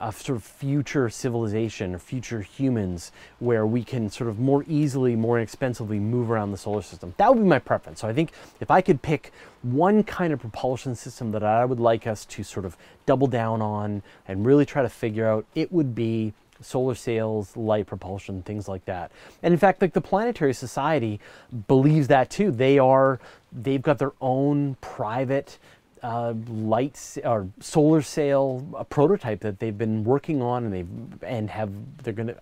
a 0.00 0.12
sort 0.12 0.36
of 0.36 0.44
future 0.44 1.08
civilization 1.08 1.94
or 1.94 1.98
future 1.98 2.40
humans 2.40 3.12
where 3.38 3.66
we 3.66 3.84
can 3.84 4.10
sort 4.10 4.28
of 4.28 4.38
more 4.38 4.64
easily, 4.68 5.14
more 5.16 5.38
inexpensively 5.38 5.98
move 5.98 6.30
around 6.30 6.50
the 6.50 6.56
solar 6.56 6.82
system. 6.82 7.14
That 7.18 7.34
would 7.34 7.42
be 7.42 7.48
my 7.48 7.58
preference. 7.58 8.00
So 8.00 8.08
I 8.08 8.12
think 8.12 8.32
if 8.60 8.70
I 8.70 8.80
could 8.80 9.02
pick 9.02 9.32
one 9.62 10.02
kind 10.02 10.32
of 10.32 10.40
propulsion 10.40 10.94
system 10.94 11.32
that 11.32 11.42
I 11.42 11.64
would 11.64 11.80
like 11.80 12.06
us 12.06 12.24
to 12.26 12.42
sort 12.42 12.66
of 12.66 12.76
double 13.06 13.26
down 13.26 13.62
on 13.62 14.02
and 14.26 14.44
really 14.44 14.66
try 14.66 14.82
to 14.82 14.88
figure 14.88 15.26
out, 15.26 15.44
it 15.54 15.72
would 15.72 15.94
be 15.94 16.32
solar 16.60 16.94
sails, 16.94 17.56
light 17.56 17.86
propulsion, 17.86 18.42
things 18.42 18.68
like 18.68 18.84
that. 18.84 19.10
And 19.42 19.52
in 19.52 19.58
fact, 19.58 19.82
like 19.82 19.92
the 19.92 20.00
Planetary 20.00 20.54
Society 20.54 21.20
believes 21.66 22.08
that 22.08 22.30
too. 22.30 22.50
They 22.50 22.78
are, 22.78 23.20
they've 23.52 23.82
got 23.82 23.98
their 23.98 24.12
own 24.20 24.76
private 24.80 25.58
uh, 26.02 26.34
lights 26.48 27.18
or 27.24 27.48
solar 27.60 28.02
sail 28.02 28.66
a 28.76 28.84
prototype 28.84 29.40
that 29.40 29.60
they've 29.60 29.76
been 29.76 30.04
working 30.04 30.42
on 30.42 30.64
and 30.64 30.72
they've 30.72 31.22
and 31.22 31.50
have 31.50 31.70
they're 32.02 32.12
gonna 32.12 32.34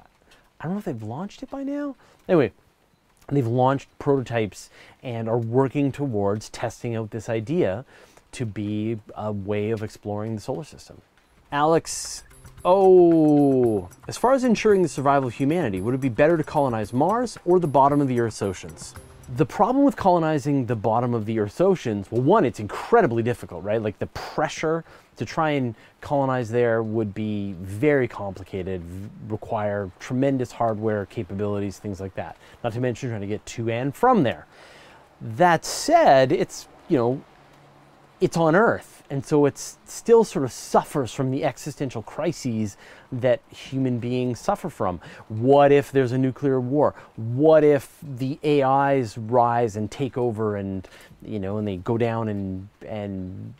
I 0.60 0.64
don't 0.64 0.74
know 0.74 0.78
if 0.78 0.84
they've 0.84 1.02
launched 1.02 1.42
it 1.42 1.50
by 1.50 1.62
now. 1.62 1.96
Anyway, 2.28 2.52
they've 3.28 3.46
launched 3.46 3.88
prototypes 3.98 4.70
and 5.02 5.28
are 5.28 5.38
working 5.38 5.92
towards 5.92 6.48
testing 6.50 6.94
out 6.94 7.10
this 7.10 7.28
idea 7.28 7.84
to 8.32 8.46
be 8.46 8.98
a 9.14 9.32
way 9.32 9.70
of 9.70 9.82
exploring 9.82 10.34
the 10.34 10.40
solar 10.40 10.64
system. 10.64 11.00
Alex 11.50 12.24
Oh, 12.62 13.88
as 14.06 14.18
far 14.18 14.34
as 14.34 14.44
ensuring 14.44 14.82
the 14.82 14.88
survival 14.88 15.28
of 15.28 15.34
humanity, 15.34 15.80
would 15.80 15.94
it 15.94 16.00
be 16.00 16.10
better 16.10 16.36
to 16.36 16.44
colonize 16.44 16.92
Mars 16.92 17.38
or 17.46 17.58
the 17.58 17.66
bottom 17.66 18.02
of 18.02 18.08
the 18.08 18.20
Earth's 18.20 18.42
oceans? 18.42 18.94
The 19.36 19.46
problem 19.46 19.84
with 19.84 19.94
colonizing 19.94 20.66
the 20.66 20.74
bottom 20.74 21.14
of 21.14 21.24
the 21.24 21.38
Earth's 21.38 21.60
oceans, 21.60 22.10
well, 22.10 22.22
one, 22.22 22.44
it's 22.44 22.58
incredibly 22.58 23.22
difficult, 23.22 23.62
right? 23.62 23.80
Like 23.80 23.98
the 24.00 24.08
pressure 24.08 24.84
to 25.16 25.24
try 25.24 25.50
and 25.50 25.76
colonize 26.00 26.48
there 26.48 26.82
would 26.82 27.14
be 27.14 27.52
very 27.60 28.08
complicated, 28.08 28.82
require 29.28 29.90
tremendous 30.00 30.50
hardware 30.50 31.06
capabilities, 31.06 31.78
things 31.78 32.00
like 32.00 32.14
that. 32.14 32.36
Not 32.64 32.72
to 32.72 32.80
mention 32.80 33.10
trying 33.10 33.20
to 33.20 33.26
get 33.28 33.44
to 33.46 33.70
and 33.70 33.94
from 33.94 34.24
there. 34.24 34.46
That 35.20 35.64
said, 35.64 36.32
it's, 36.32 36.66
you 36.88 36.96
know, 36.96 37.22
it's 38.20 38.36
on 38.36 38.54
Earth. 38.54 39.02
And 39.10 39.26
so 39.26 39.44
it 39.46 39.58
still 39.58 40.22
sort 40.22 40.44
of 40.44 40.52
suffers 40.52 41.12
from 41.12 41.32
the 41.32 41.44
existential 41.44 42.02
crises 42.02 42.76
that 43.10 43.40
human 43.50 43.98
beings 43.98 44.38
suffer 44.38 44.70
from. 44.70 45.00
What 45.28 45.72
if 45.72 45.90
there's 45.90 46.12
a 46.12 46.18
nuclear 46.18 46.60
war? 46.60 46.94
What 47.16 47.64
if 47.64 47.96
the 48.02 48.38
AIs 48.44 49.18
rise 49.18 49.74
and 49.74 49.90
take 49.90 50.16
over 50.16 50.56
and, 50.56 50.86
you 51.22 51.40
know, 51.40 51.58
and 51.58 51.66
they 51.66 51.78
go 51.78 51.98
down 51.98 52.28
and, 52.28 52.68
and 52.86 53.54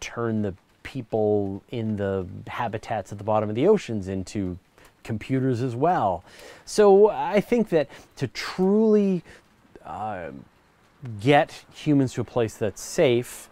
turn 0.00 0.42
the 0.42 0.54
people 0.82 1.62
in 1.70 1.96
the 1.96 2.26
habitats 2.48 3.12
at 3.12 3.18
the 3.18 3.24
bottom 3.24 3.48
of 3.48 3.54
the 3.54 3.68
oceans 3.68 4.08
into 4.08 4.58
computers 5.02 5.62
as 5.62 5.74
well. 5.74 6.24
So 6.64 7.08
I 7.08 7.40
think 7.40 7.68
that 7.70 7.88
to 8.16 8.28
truly 8.28 9.22
uh, 9.84 10.30
get 11.20 11.64
humans 11.72 12.14
to 12.14 12.20
a 12.20 12.24
place 12.24 12.54
that's 12.54 12.80
safe, 12.80 13.48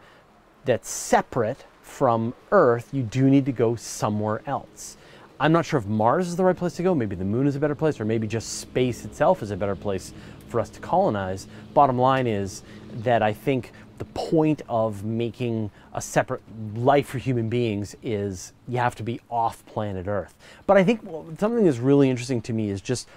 that's 0.64 0.88
separate 0.88 1.64
from 1.83 2.35
Earth, 2.52 2.88
you 2.93 3.02
do 3.02 3.29
need 3.29 3.47
to 3.47 3.52
go 3.52 3.76
somewhere 3.76 4.43
else. 4.47 4.97
I'm 5.40 5.52
not 5.52 5.64
sure 5.64 5.79
if 5.79 5.87
Mars 5.87 6.29
is 6.29 6.37
the 6.37 6.45
right 6.45 6.57
place 6.57 6.75
to 6.75 6.83
go. 6.83 6.95
Maybe 6.95 7.17
the 7.17 7.25
moon 7.25 7.47
is 7.47 7.57
a 7.57 7.59
better 7.59 7.75
place, 7.75 7.99
or 7.99 8.05
maybe 8.05 8.26
just 8.26 8.61
space 8.61 9.05
itself 9.05 9.43
is 9.43 9.50
a 9.50 9.57
better 9.57 9.75
place 9.75 10.12
for 10.49 10.61
us 10.61 10.69
to 10.71 10.81
colonize. 10.81 11.47
Bottom 11.73 11.99
line 11.99 12.26
is 12.26 12.62
that 12.93 13.23
I 13.23 13.33
think 13.33 13.73
the 13.99 14.05
point 14.07 14.62
of 14.69 15.05
making 15.05 15.71
a 15.95 16.00
separate 16.00 16.43
life 16.75 17.07
for 17.07 17.19
human 17.19 17.49
beings 17.49 17.97
is 18.02 18.52
you 18.69 18.79
have 18.79 18.95
to 18.97 19.02
be 19.02 19.21
off 19.31 19.64
planet 19.67 20.07
Earth. 20.07 20.35
But 20.67 20.76
I 20.76 20.85
think 20.85 21.02
something 21.38 21.64
that's 21.64 21.79
really 21.79 22.11
interesting 22.11 22.43
to 22.43 22.52
me 22.52 22.71
is 22.71 22.81
just 22.81 23.09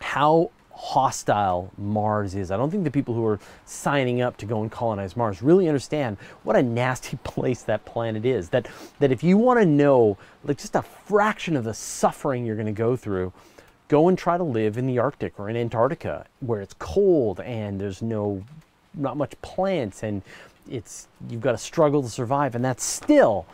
how 0.00 0.50
hostile 0.78 1.72
Mars 1.76 2.36
is. 2.36 2.52
I 2.52 2.56
don't 2.56 2.70
think 2.70 2.84
the 2.84 2.90
people 2.90 3.12
who 3.12 3.26
are 3.26 3.40
signing 3.64 4.22
up 4.22 4.36
to 4.36 4.46
go 4.46 4.62
and 4.62 4.70
colonize 4.70 5.16
Mars 5.16 5.42
really 5.42 5.66
understand 5.66 6.16
what 6.44 6.54
a 6.54 6.62
nasty 6.62 7.16
place 7.24 7.62
that 7.62 7.84
planet 7.84 8.24
is. 8.24 8.50
That 8.50 8.68
that 9.00 9.10
if 9.10 9.24
you 9.24 9.36
want 9.36 9.58
to 9.58 9.66
know 9.66 10.16
like 10.44 10.58
just 10.58 10.76
a 10.76 10.82
fraction 10.82 11.56
of 11.56 11.64
the 11.64 11.74
suffering 11.74 12.46
you're 12.46 12.54
going 12.54 12.66
to 12.66 12.72
go 12.72 12.94
through, 12.94 13.32
go 13.88 14.06
and 14.06 14.16
try 14.16 14.38
to 14.38 14.44
live 14.44 14.78
in 14.78 14.86
the 14.86 15.00
Arctic 15.00 15.38
or 15.38 15.50
in 15.50 15.56
Antarctica 15.56 16.26
where 16.40 16.60
it's 16.62 16.74
cold 16.78 17.40
and 17.40 17.80
there's 17.80 18.00
no 18.00 18.44
not 18.94 19.16
much 19.16 19.40
plants 19.42 20.04
and 20.04 20.22
it's 20.70 21.08
you've 21.28 21.40
got 21.40 21.52
to 21.52 21.58
struggle 21.58 22.02
to 22.02 22.08
survive 22.08 22.54
and 22.54 22.64
that's 22.64 22.84
still 22.84 23.46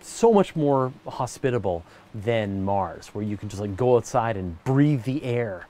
so 0.00 0.32
much 0.32 0.56
more 0.56 0.90
hospitable 1.06 1.84
than 2.14 2.64
Mars 2.64 3.08
where 3.08 3.22
you 3.22 3.36
can 3.36 3.50
just 3.50 3.60
like 3.60 3.76
go 3.76 3.96
outside 3.96 4.38
and 4.38 4.62
breathe 4.64 5.04
the 5.04 5.22
air 5.22 5.66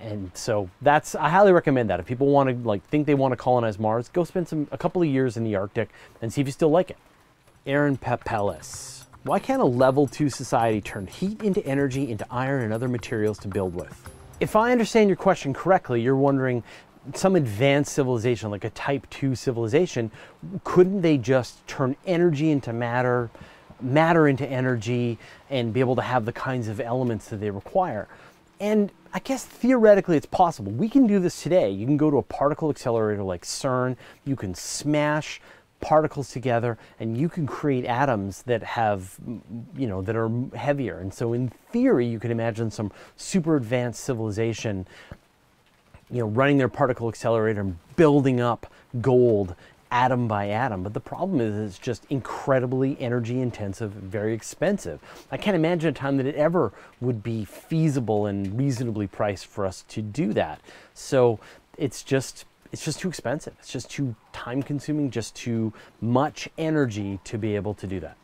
and 0.00 0.30
so 0.34 0.68
that's 0.82 1.14
I 1.14 1.28
highly 1.28 1.52
recommend 1.52 1.90
that 1.90 2.00
if 2.00 2.06
people 2.06 2.28
want 2.28 2.48
to 2.48 2.68
like 2.68 2.82
think 2.88 3.06
they 3.06 3.14
want 3.14 3.32
to 3.32 3.36
colonize 3.36 3.78
Mars, 3.78 4.08
go 4.08 4.24
spend 4.24 4.48
some 4.48 4.66
a 4.70 4.78
couple 4.78 5.02
of 5.02 5.08
years 5.08 5.36
in 5.36 5.44
the 5.44 5.56
Arctic 5.56 5.90
and 6.22 6.32
see 6.32 6.40
if 6.40 6.46
you 6.46 6.52
still 6.52 6.70
like 6.70 6.90
it. 6.90 6.98
Aaron 7.66 7.96
Papelis. 7.96 9.04
Why 9.22 9.38
can't 9.38 9.60
a 9.60 9.66
level 9.66 10.06
2 10.06 10.30
society 10.30 10.80
turn 10.80 11.06
heat 11.06 11.42
into 11.42 11.64
energy 11.66 12.10
into 12.10 12.26
iron 12.30 12.64
and 12.64 12.72
other 12.72 12.88
materials 12.88 13.38
to 13.40 13.48
build 13.48 13.74
with? 13.74 14.10
If 14.40 14.56
I 14.56 14.72
understand 14.72 15.10
your 15.10 15.16
question 15.16 15.52
correctly, 15.52 16.00
you're 16.00 16.16
wondering 16.16 16.62
some 17.14 17.36
advanced 17.36 17.92
civilization 17.92 18.50
like 18.50 18.64
a 18.64 18.70
type 18.70 19.08
2 19.10 19.34
civilization, 19.34 20.10
couldn't 20.64 21.02
they 21.02 21.18
just 21.18 21.66
turn 21.66 21.96
energy 22.06 22.50
into 22.50 22.72
matter, 22.72 23.30
matter 23.82 24.28
into 24.28 24.46
energy 24.46 25.18
and 25.50 25.72
be 25.72 25.80
able 25.80 25.96
to 25.96 26.02
have 26.02 26.24
the 26.24 26.32
kinds 26.32 26.68
of 26.68 26.80
elements 26.80 27.28
that 27.28 27.40
they 27.40 27.50
require? 27.50 28.08
And 28.58 28.90
I 29.12 29.18
guess 29.18 29.44
theoretically 29.44 30.16
it's 30.16 30.26
possible. 30.26 30.70
We 30.72 30.88
can 30.88 31.06
do 31.06 31.18
this 31.18 31.42
today. 31.42 31.70
You 31.70 31.84
can 31.86 31.96
go 31.96 32.10
to 32.10 32.18
a 32.18 32.22
particle 32.22 32.70
accelerator 32.70 33.22
like 33.22 33.44
CERN, 33.44 33.96
you 34.24 34.36
can 34.36 34.54
smash 34.54 35.40
particles 35.80 36.30
together 36.30 36.78
and 37.00 37.16
you 37.16 37.28
can 37.28 37.46
create 37.46 37.84
atoms 37.86 38.42
that 38.42 38.62
have 38.62 39.16
you 39.74 39.86
know 39.86 40.02
that 40.02 40.14
are 40.14 40.30
heavier 40.54 40.98
and 40.98 41.12
so 41.12 41.32
in 41.32 41.48
theory 41.70 42.06
you 42.06 42.18
can 42.18 42.30
imagine 42.30 42.70
some 42.70 42.92
super 43.16 43.56
advanced 43.56 44.04
civilization 44.04 44.86
you 46.10 46.18
know 46.18 46.26
running 46.26 46.58
their 46.58 46.68
particle 46.68 47.08
accelerator 47.08 47.62
and 47.62 47.78
building 47.96 48.42
up 48.42 48.70
gold 49.00 49.54
atom 49.90 50.28
by 50.28 50.48
atom. 50.48 50.82
But 50.82 50.94
the 50.94 51.00
problem 51.00 51.40
is 51.40 51.56
it's 51.56 51.78
just 51.78 52.04
incredibly 52.10 52.96
energy 53.00 53.40
intensive, 53.40 53.92
very 53.92 54.34
expensive. 54.34 55.00
I 55.30 55.36
can't 55.36 55.56
imagine 55.56 55.90
a 55.90 55.92
time 55.92 56.16
that 56.18 56.26
it 56.26 56.34
ever 56.34 56.72
would 57.00 57.22
be 57.22 57.44
feasible 57.44 58.26
and 58.26 58.58
reasonably 58.58 59.06
priced 59.06 59.46
for 59.46 59.66
us 59.66 59.84
to 59.88 60.02
do 60.02 60.32
that. 60.34 60.60
So 60.94 61.40
it's 61.76 62.02
just 62.02 62.44
it's 62.72 62.84
just 62.84 63.00
too 63.00 63.08
expensive. 63.08 63.54
It's 63.58 63.72
just 63.72 63.90
too 63.90 64.14
time 64.32 64.62
consuming, 64.62 65.10
just 65.10 65.34
too 65.34 65.72
much 66.00 66.48
energy 66.56 67.18
to 67.24 67.36
be 67.36 67.56
able 67.56 67.74
to 67.74 67.86
do 67.86 68.00
that. 68.00 68.16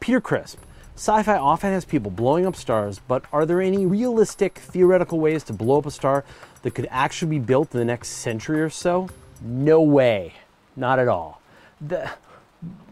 Peter 0.00 0.20
Crisp. 0.20 0.58
Sci 0.94 1.22
fi 1.22 1.36
often 1.36 1.72
has 1.72 1.84
people 1.84 2.10
blowing 2.10 2.44
up 2.44 2.56
stars, 2.56 3.00
but 3.06 3.24
are 3.32 3.46
there 3.46 3.60
any 3.60 3.86
realistic 3.86 4.58
theoretical 4.58 5.20
ways 5.20 5.44
to 5.44 5.52
blow 5.52 5.78
up 5.78 5.86
a 5.86 5.92
star 5.92 6.24
that 6.62 6.74
could 6.74 6.88
actually 6.90 7.38
be 7.38 7.44
built 7.44 7.72
in 7.72 7.78
the 7.78 7.84
next 7.84 8.08
century 8.08 8.60
or 8.60 8.68
so? 8.68 9.08
No 9.40 9.80
way. 9.80 10.34
Not 10.78 10.98
at 10.98 11.08
all. 11.08 11.40
The, 11.80 12.10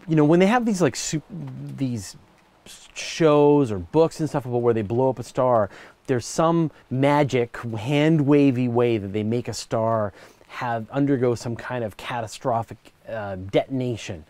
you 0.07 0.15
know, 0.15 0.25
when 0.25 0.39
they 0.39 0.47
have 0.47 0.65
these 0.65 0.81
like 0.81 0.97
these 1.77 2.17
shows 2.93 3.71
or 3.71 3.79
books 3.79 4.19
and 4.19 4.27
stuff 4.27 4.45
about 4.45 4.57
where 4.57 4.73
they 4.73 4.81
blow 4.81 5.09
up 5.09 5.19
a 5.19 5.23
star, 5.23 5.69
there's 6.07 6.25
some 6.25 6.69
magic 6.89 7.55
hand 7.57 8.21
wavy 8.21 8.67
way 8.67 8.97
that 8.97 9.13
they 9.13 9.23
make 9.23 9.47
a 9.47 9.53
star 9.53 10.13
have 10.47 10.89
undergo 10.89 11.33
some 11.33 11.55
kind 11.55 11.83
of 11.83 11.95
catastrophic 11.97 12.77
uh, 13.07 13.35
detonation. 13.35 14.25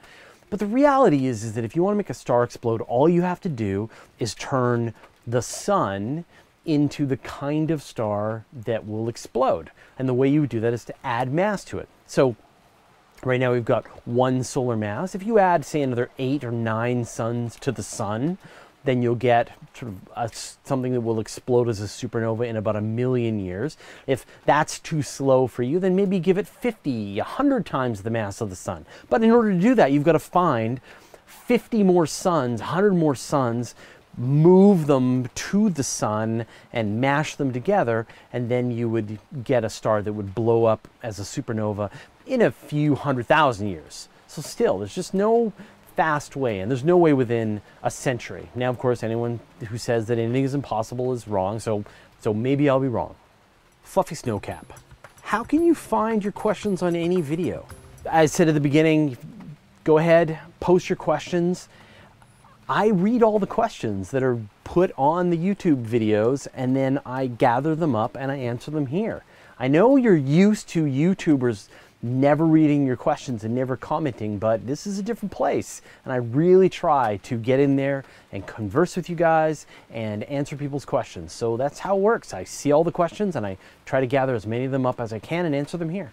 But 0.50 0.60
the 0.60 0.66
reality 0.66 1.26
is, 1.26 1.44
is 1.44 1.54
that 1.54 1.64
if 1.64 1.76
you 1.76 1.84
want 1.84 1.96
to 1.96 1.98
make 1.98 2.10
a 2.10 2.14
star 2.14 2.44
explode, 2.44 2.82
all 2.82 3.10
you 3.10 3.22
have 3.24 3.42
to 3.42 3.50
do 3.50 3.90
is 4.20 4.34
turn 4.36 4.94
the 5.26 5.42
sun 5.42 6.26
into 6.66 7.06
the 7.06 7.18
kind 7.18 7.72
of 7.72 7.82
star 7.82 8.46
that 8.54 8.88
will 8.88 9.10
explode. 9.10 9.72
And 9.98 10.08
the 10.08 10.14
way 10.14 10.28
you 10.28 10.48
do 10.48 10.60
that 10.60 10.74
is 10.74 10.86
to 10.86 10.94
add 11.04 11.34
mass 11.34 11.64
to 11.66 11.80
it. 11.80 11.88
So 12.06 12.36
Right 13.24 13.40
now 13.40 13.52
we've 13.52 13.66
got 13.66 13.86
one 14.08 14.44
solar 14.44 14.78
mass. 14.78 15.16
If 15.16 15.26
you 15.26 15.40
add, 15.40 15.66
say, 15.66 15.82
another 15.82 16.10
eight 16.20 16.44
or 16.44 16.52
nine 16.52 17.04
suns 17.04 17.56
to 17.58 17.72
the 17.72 17.82
sun, 17.82 18.38
then 18.84 19.02
you'll 19.02 19.16
get 19.16 19.50
sort 19.74 19.92
of 19.92 19.98
a, 20.16 20.30
something 20.64 20.94
that 20.94 21.02
will 21.02 21.20
explode 21.20 21.68
as 21.68 21.82
a 21.82 21.86
supernova 21.86 22.48
in 22.48 22.56
about 22.56 22.76
a 22.76 22.82
million 22.82 23.40
years. 23.40 23.76
If 24.06 24.26
that's 24.46 24.80
too 24.80 25.02
slow 25.02 25.48
for 25.48 25.64
you, 25.64 25.80
then 25.80 25.96
maybe 25.96 26.20
give 26.20 26.38
it 26.38 26.48
50, 26.48 27.18
100 27.18 27.66
times 27.66 28.04
the 28.04 28.10
mass 28.12 28.40
of 28.40 28.50
the 28.50 28.56
sun. 28.56 28.86
But 29.10 29.24
in 29.24 29.32
order 29.32 29.52
to 29.52 29.60
do 29.60 29.76
that, 29.76 29.92
you've 29.92 30.04
got 30.04 30.14
to 30.14 30.20
find 30.20 30.80
50 31.26 31.84
more 31.84 32.06
suns, 32.06 32.62
100 32.62 32.94
more 32.94 33.16
suns, 33.16 33.74
move 34.18 34.88
them 34.88 35.30
to 35.36 35.70
the 35.70 35.84
sun 35.84 36.46
and 36.72 37.02
mash 37.02 37.36
them 37.36 37.52
together, 37.52 38.08
and 38.32 38.50
then 38.50 38.72
you 38.72 38.90
would 38.90 39.20
get 39.44 39.64
a 39.64 39.70
star 39.70 40.02
that 40.02 40.14
would 40.14 40.34
blow 40.34 40.66
up 40.66 40.88
as 41.04 41.20
a 41.20 41.24
supernova 41.24 41.92
in 42.28 42.42
a 42.42 42.52
few 42.52 42.96
hundred 42.96 43.28
thousand 43.28 43.68
years. 43.68 44.10
So 44.28 44.42
still, 44.42 44.80
there's 44.80 44.94
just 44.94 45.14
no 45.14 45.54
fast 45.96 46.36
way, 46.36 46.60
and 46.60 46.70
there's 46.70 46.84
no 46.84 46.98
way 46.98 47.14
within 47.14 47.62
a 47.82 47.90
century. 47.90 48.50
Now, 48.54 48.70
of 48.70 48.78
course, 48.78 49.02
anyone 49.04 49.40
who 49.68 49.78
says 49.78 50.08
that 50.08 50.20
anything 50.20 50.44
is 50.44 50.54
impossible 50.54 51.12
is 51.14 51.28
wrong, 51.28 51.60
so, 51.60 51.84
so 52.20 52.34
maybe 52.34 52.70
I'll 52.70 52.80
be 52.80 52.88
wrong. 52.88 53.16
Fluffy 53.84 54.16
Snowcap. 54.16 54.66
How 55.24 55.44
can 55.44 55.64
you 55.64 55.74
find 55.74 56.24
your 56.24 56.34
questions 56.34 56.82
on 56.82 56.96
any 56.96 57.22
video? 57.22 57.66
As 58.06 58.14
I 58.14 58.26
said 58.28 58.48
at 58.48 58.54
the 58.54 58.60
beginning, 58.60 59.18
go 59.84 59.98
ahead, 59.98 60.40
post 60.60 60.90
your 60.90 60.98
questions. 60.98 61.68
I 62.70 62.88
read 62.88 63.24
all 63.24 63.40
the 63.40 63.48
questions 63.48 64.12
that 64.12 64.24
are 64.24 64.40
put 64.66 64.92
on 64.98 65.30
the 65.30 65.38
YouTube 65.38 65.86
videos 65.86 66.48
and 66.54 66.76
then 66.76 67.00
I 67.06 67.28
gather 67.28 67.76
them 67.76 67.96
up 67.96 68.18
and 68.18 68.32
I 68.32 68.36
answer 68.36 68.72
them 68.72 68.88
here. 68.88 69.24
I 69.58 69.68
know 69.68 69.96
you're 69.96 70.16
used 70.16 70.68
to 70.70 70.84
YouTubers 70.84 71.70
never 72.02 72.46
reading 72.46 72.86
your 72.86 72.96
questions 72.96 73.44
and 73.44 73.56
never 73.56 73.76
commenting, 73.76 74.38
but 74.38 74.66
this 74.68 74.86
is 74.86 75.00
a 75.00 75.04
different 75.04 75.32
place. 75.32 75.82
And 76.04 76.14
I 76.14 76.18
really 76.18 76.70
try 76.70 77.18
to 77.24 77.38
get 77.38 77.60
in 77.60 77.76
there 77.76 78.04
and 78.32 78.46
converse 78.46 78.96
with 78.96 79.10
you 79.10 79.16
guys 79.16 79.66
and 79.90 80.24
answer 80.26 80.56
people's 80.56 80.86
questions. 80.86 81.34
So 81.34 81.58
that's 81.58 81.80
how 81.80 81.98
it 81.98 82.02
works. 82.02 82.34
I 82.34 82.44
see 82.44 82.72
all 82.72 82.84
the 82.84 82.92
questions 82.92 83.36
and 83.36 83.46
I 83.46 83.58
try 83.86 84.00
to 84.00 84.08
gather 84.08 84.36
as 84.36 84.46
many 84.46 84.66
of 84.66 84.72
them 84.72 84.86
up 84.86 85.00
as 85.00 85.12
I 85.12 85.20
can 85.20 85.46
and 85.46 85.56
answer 85.56 85.78
them 85.78 85.90
here. 85.90 86.12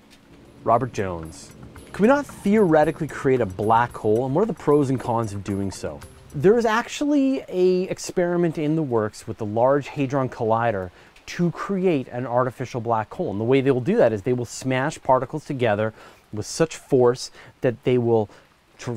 Robert 0.63 0.93
Jones. 0.93 1.53
Can 1.93 2.03
we 2.03 2.09
not 2.09 2.27
theoretically 2.27 3.07
create 3.07 3.41
a 3.41 3.47
black 3.47 3.97
hole? 3.97 4.27
And 4.27 4.35
what 4.35 4.43
are 4.43 4.47
the 4.47 4.55
pros 4.55 4.91
and 4.91 4.99
cons 4.99 5.33
of 5.33 5.45
doing 5.45 5.71
so? 5.71 6.01
There's 6.35 6.65
actually 6.65 7.45
a 7.47 7.83
experiment 7.83 8.59
in 8.59 8.75
the 8.75 8.83
works 8.83 9.29
with 9.29 9.39
the 9.39 9.47
Large 9.47 9.87
Hadron 9.87 10.29
Collider 10.29 10.91
to 11.27 11.51
create 11.51 12.09
an 12.09 12.27
artificial 12.27 12.81
black 12.81 13.13
hole. 13.15 13.31
And 13.31 13.41
the 13.41 13.45
way 13.45 13.61
they 13.61 13.71
will 13.71 13.81
do 13.81 13.97
that 13.97 14.13
is 14.13 14.23
they 14.23 14.33
will 14.33 14.45
smash 14.45 15.03
particles 15.03 15.45
together 15.45 15.95
with 16.33 16.47
such 16.47 16.77
force 16.77 17.31
that 17.61 17.83
they 17.85 17.99
will 17.99 18.29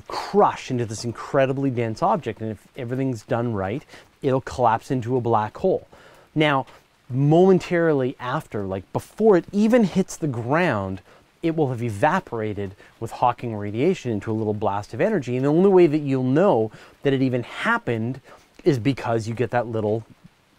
crush 0.07 0.69
into 0.69 0.85
this 0.85 1.05
incredibly 1.05 1.69
dense 1.69 2.03
object. 2.03 2.41
And 2.41 2.51
if 2.51 2.67
everything's 2.75 3.23
done 3.23 3.53
right, 3.53 3.85
it'll 4.21 4.41
collapse 4.41 4.91
into 4.91 5.15
a 5.15 5.21
black 5.21 5.55
hole. 5.57 5.87
Now, 6.35 6.65
momentarily 7.09 8.15
after, 8.19 8.63
like 8.63 8.91
before 8.91 9.37
it 9.37 9.45
even 9.51 9.85
hits 9.85 10.17
the 10.17 10.27
ground, 10.27 11.01
it 11.41 11.55
will 11.55 11.69
have 11.69 11.81
evaporated 11.81 12.75
with 12.99 13.11
Hawking 13.11 13.55
radiation 13.55 14.11
into 14.11 14.31
a 14.31 14.33
little 14.33 14.55
blast 14.55 14.93
of 14.93 14.99
energy. 14.99 15.37
And 15.37 15.45
the 15.45 15.49
only 15.49 15.69
way 15.69 15.87
that 15.87 15.99
you'll 15.99 16.23
know 16.23 16.71
that 17.03 17.13
it 17.13 17.21
even 17.21 17.43
happened 17.43 18.19
is 18.65 18.79
because 18.79 19.27
you 19.27 19.33
get 19.33 19.51
that 19.51 19.67
little 19.67 20.03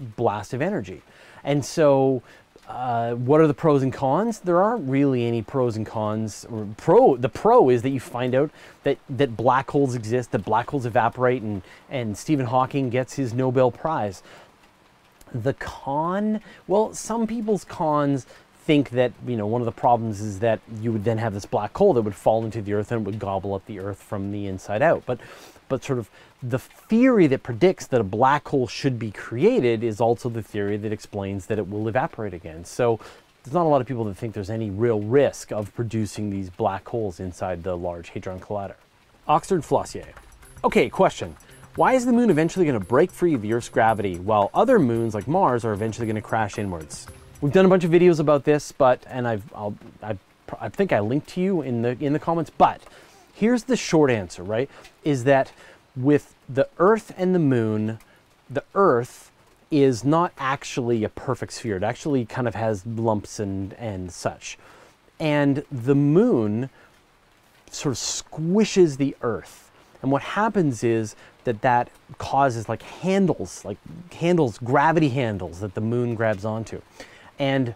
blast 0.01 0.55
of 0.55 0.63
energy. 0.63 1.03
And 1.45 1.65
so, 1.65 2.23
uh, 2.69 3.15
what 3.15 3.41
are 3.41 3.47
the 3.47 3.55
pros 3.55 3.83
and 3.83 3.93
cons? 3.93 4.41
There 4.41 4.61
aren't 4.61 4.89
really 4.89 5.25
any 5.25 5.41
pros 5.41 5.77
and 5.77 5.87
cons. 5.87 6.47
Pro, 6.77 7.17
the 7.17 7.29
pro 7.29 7.71
is 7.71 7.83
that 7.83 7.91
you 7.91 8.01
find 8.01 8.35
out 8.35 8.51
that, 8.83 8.99
that 9.09 9.37
black 9.37 9.71
holes 9.71 9.95
exist, 9.95 10.33
that 10.33 10.45
black 10.45 10.69
holes 10.69 10.85
evaporate, 10.85 11.43
and, 11.43 11.63
and 11.89 12.17
Stephen 12.17 12.47
Hawking 12.47 12.91
gets 12.91 13.15
his 13.15 13.33
Nobel 13.33 13.71
Prize. 13.71 14.23
The 15.33 15.55
con, 15.55 16.41
well, 16.67 16.95
some 16.95 17.27
people's 17.27 17.65
cons 17.65 18.27
think 18.69 18.91
that 18.91 19.13
you 19.27 19.35
know 19.35 19.47
one 19.47 19.63
of 19.63 19.65
the 19.65 19.73
problems 19.73 20.21
is 20.21 20.41
that 20.41 20.61
you 20.83 20.93
would 20.93 21.03
then 21.03 21.17
have 21.17 21.33
this 21.33 21.47
black 21.47 21.75
hole 21.75 21.95
that 21.95 22.03
would 22.03 22.15
fall 22.15 22.45
into 22.45 22.61
the 22.61 22.75
earth 22.75 22.93
and 22.93 23.07
would 23.07 23.19
gobble 23.19 23.55
up 23.55 23.65
the 23.65 23.81
earth 23.81 23.97
from 23.97 24.31
the 24.31 24.47
inside 24.47 24.83
out. 24.83 25.03
But 25.07 25.19
but 25.71 25.83
sort 25.83 25.99
of 25.99 26.11
the 26.43 26.59
theory 26.59 27.27
that 27.29 27.43
predicts 27.43 27.87
that 27.87 27.99
a 27.99 28.05
black 28.05 28.47
hole 28.47 28.67
should 28.67 28.99
be 28.99 29.11
created 29.11 29.83
is 29.83 30.03
also 30.03 30.29
the 30.29 30.43
theory 30.43 30.77
that 30.77 30.93
explains 30.93 31.47
that 31.47 31.59
it 31.59 31.71
will 31.71 31.89
evaporate 31.89 32.35
again. 32.35 32.67
So 32.67 33.01
there's 33.43 33.55
not 33.55 33.65
a 33.65 33.71
lot 33.71 33.81
of 33.81 33.87
people 33.87 34.05
that 34.05 34.19
think 34.19 34.35
there's 34.35 34.51
any 34.51 34.69
real 34.69 35.01
risk 35.01 35.51
of 35.51 35.75
producing 35.75 36.29
these 36.29 36.51
black 36.51 36.87
holes 36.87 37.21
inside 37.21 37.63
the 37.63 37.75
Large 37.75 38.11
Hadron 38.11 38.39
Collider. 38.39 38.77
Oxford 39.27 39.63
Flossier. 39.63 40.13
Okay, 40.63 40.91
question. 40.91 41.37
Why 41.75 41.95
is 41.95 42.05
the 42.05 42.13
moon 42.13 42.29
eventually 42.29 42.67
going 42.67 42.79
to 42.79 42.87
break 42.87 43.11
free 43.11 43.33
of 43.33 43.41
the 43.41 43.55
Earth's 43.55 43.71
gravity 43.71 44.19
while 44.19 44.51
other 44.53 44.79
moons 44.79 45.15
like 45.15 45.27
Mars 45.27 45.65
are 45.65 45.73
eventually 45.73 46.07
going 46.07 46.17
to 46.17 46.29
crash 46.31 46.59
inwards? 46.59 47.07
We've 47.41 47.53
done 47.53 47.65
a 47.65 47.69
bunch 47.69 47.85
of 47.85 47.93
videos 47.93 48.19
about 48.19 48.43
this, 48.43 48.73
but 48.73 49.05
and 49.07 49.29
I've 49.29 49.45
I'll, 49.55 49.77
I, 50.03 50.19
I 50.61 50.69
think 50.69 50.93
I 50.93 50.99
linked 50.99 51.29
to 51.31 51.41
you 51.41 51.63
in 51.63 51.83
the 51.83 51.97
in 52.01 52.13
the 52.13 52.19
comments. 52.19 52.51
But 52.51 52.81
here's 53.33 53.65
the 53.65 53.77
short 53.77 54.11
answer, 54.11 54.43
right? 54.43 54.69
Is 55.05 55.23
that 55.25 55.53
with 55.95 56.35
the 56.49 56.69
Earth 56.79 57.13
and 57.17 57.37
the 57.37 57.39
Moon, 57.39 58.01
the 58.51 58.65
Earth 58.75 59.31
is 59.71 60.05
not 60.05 60.33
actually 60.37 61.05
a 61.05 61.09
perfect 61.09 61.53
sphere. 61.53 61.77
It 61.77 61.85
actually 61.85 62.25
kind 62.25 62.49
of 62.49 62.57
has 62.57 62.85
lumps 62.85 63.39
and 63.39 63.73
and 63.75 64.11
such, 64.11 64.59
and 65.21 65.63
the 65.71 65.95
Moon 65.95 66.71
sort 67.71 67.93
of 67.93 67.99
squishes 67.99 68.97
the 68.97 69.15
Earth. 69.23 69.71
And 70.03 70.11
what 70.11 70.23
happens 70.23 70.83
is 70.83 71.15
that 71.45 71.61
that 71.63 71.91
causes 72.19 72.69
like 72.69 72.83
handles, 72.83 73.65
like 73.65 73.79
handles, 74.13 74.59
gravity 74.59 75.11
handles 75.11 75.61
that 75.61 75.75
the 75.75 75.81
moon 75.81 76.15
grabs 76.15 76.45
onto. 76.45 76.81
And 77.39 77.75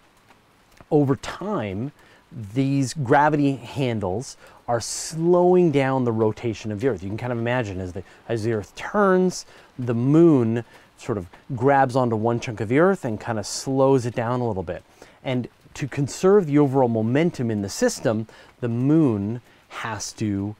over 0.90 1.16
time, 1.16 1.92
these 2.31 2.95
gravity 2.95 3.57
handles 3.57 4.37
are 4.69 4.81
slowing 4.81 5.71
down 5.71 6.04
the 6.04 6.12
rotation 6.12 6.73
of 6.73 6.81
the 6.81 6.88
Earth. 6.88 7.02
You 7.02 7.09
can 7.09 7.19
kind 7.19 7.33
of 7.33 7.38
imagine 7.38 7.81
as 7.81 7.92
the, 7.92 8.02
as 8.28 8.45
the 8.45 8.52
Earth 8.52 8.75
turns, 8.75 9.45
the 9.78 9.95
moon 9.95 10.64
sort 10.97 11.19
of 11.19 11.26
grabs 11.57 11.97
onto 11.97 12.16
one 12.16 12.40
chunk 12.40 12.61
of 12.61 12.69
the 12.69 12.78
Earth 12.78 13.04
and 13.04 13.21
kind 13.21 13.38
of 13.38 13.47
slows 13.47 14.07
it 14.07 14.14
down 14.14 14.40
a 14.40 14.47
little 14.47 14.62
bit. 14.62 14.83
And 15.25 15.49
to 15.75 15.88
conserve 15.88 16.47
the 16.47 16.59
overall 16.59 16.88
momentum 16.88 17.50
in 17.50 17.62
the 17.62 17.69
system, 17.69 18.28
the 18.61 18.69
moon 18.69 19.40
has 19.69 20.12
to 20.14 20.54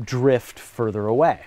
drift 0.00 0.58
further 0.58 1.06
away. 1.06 1.40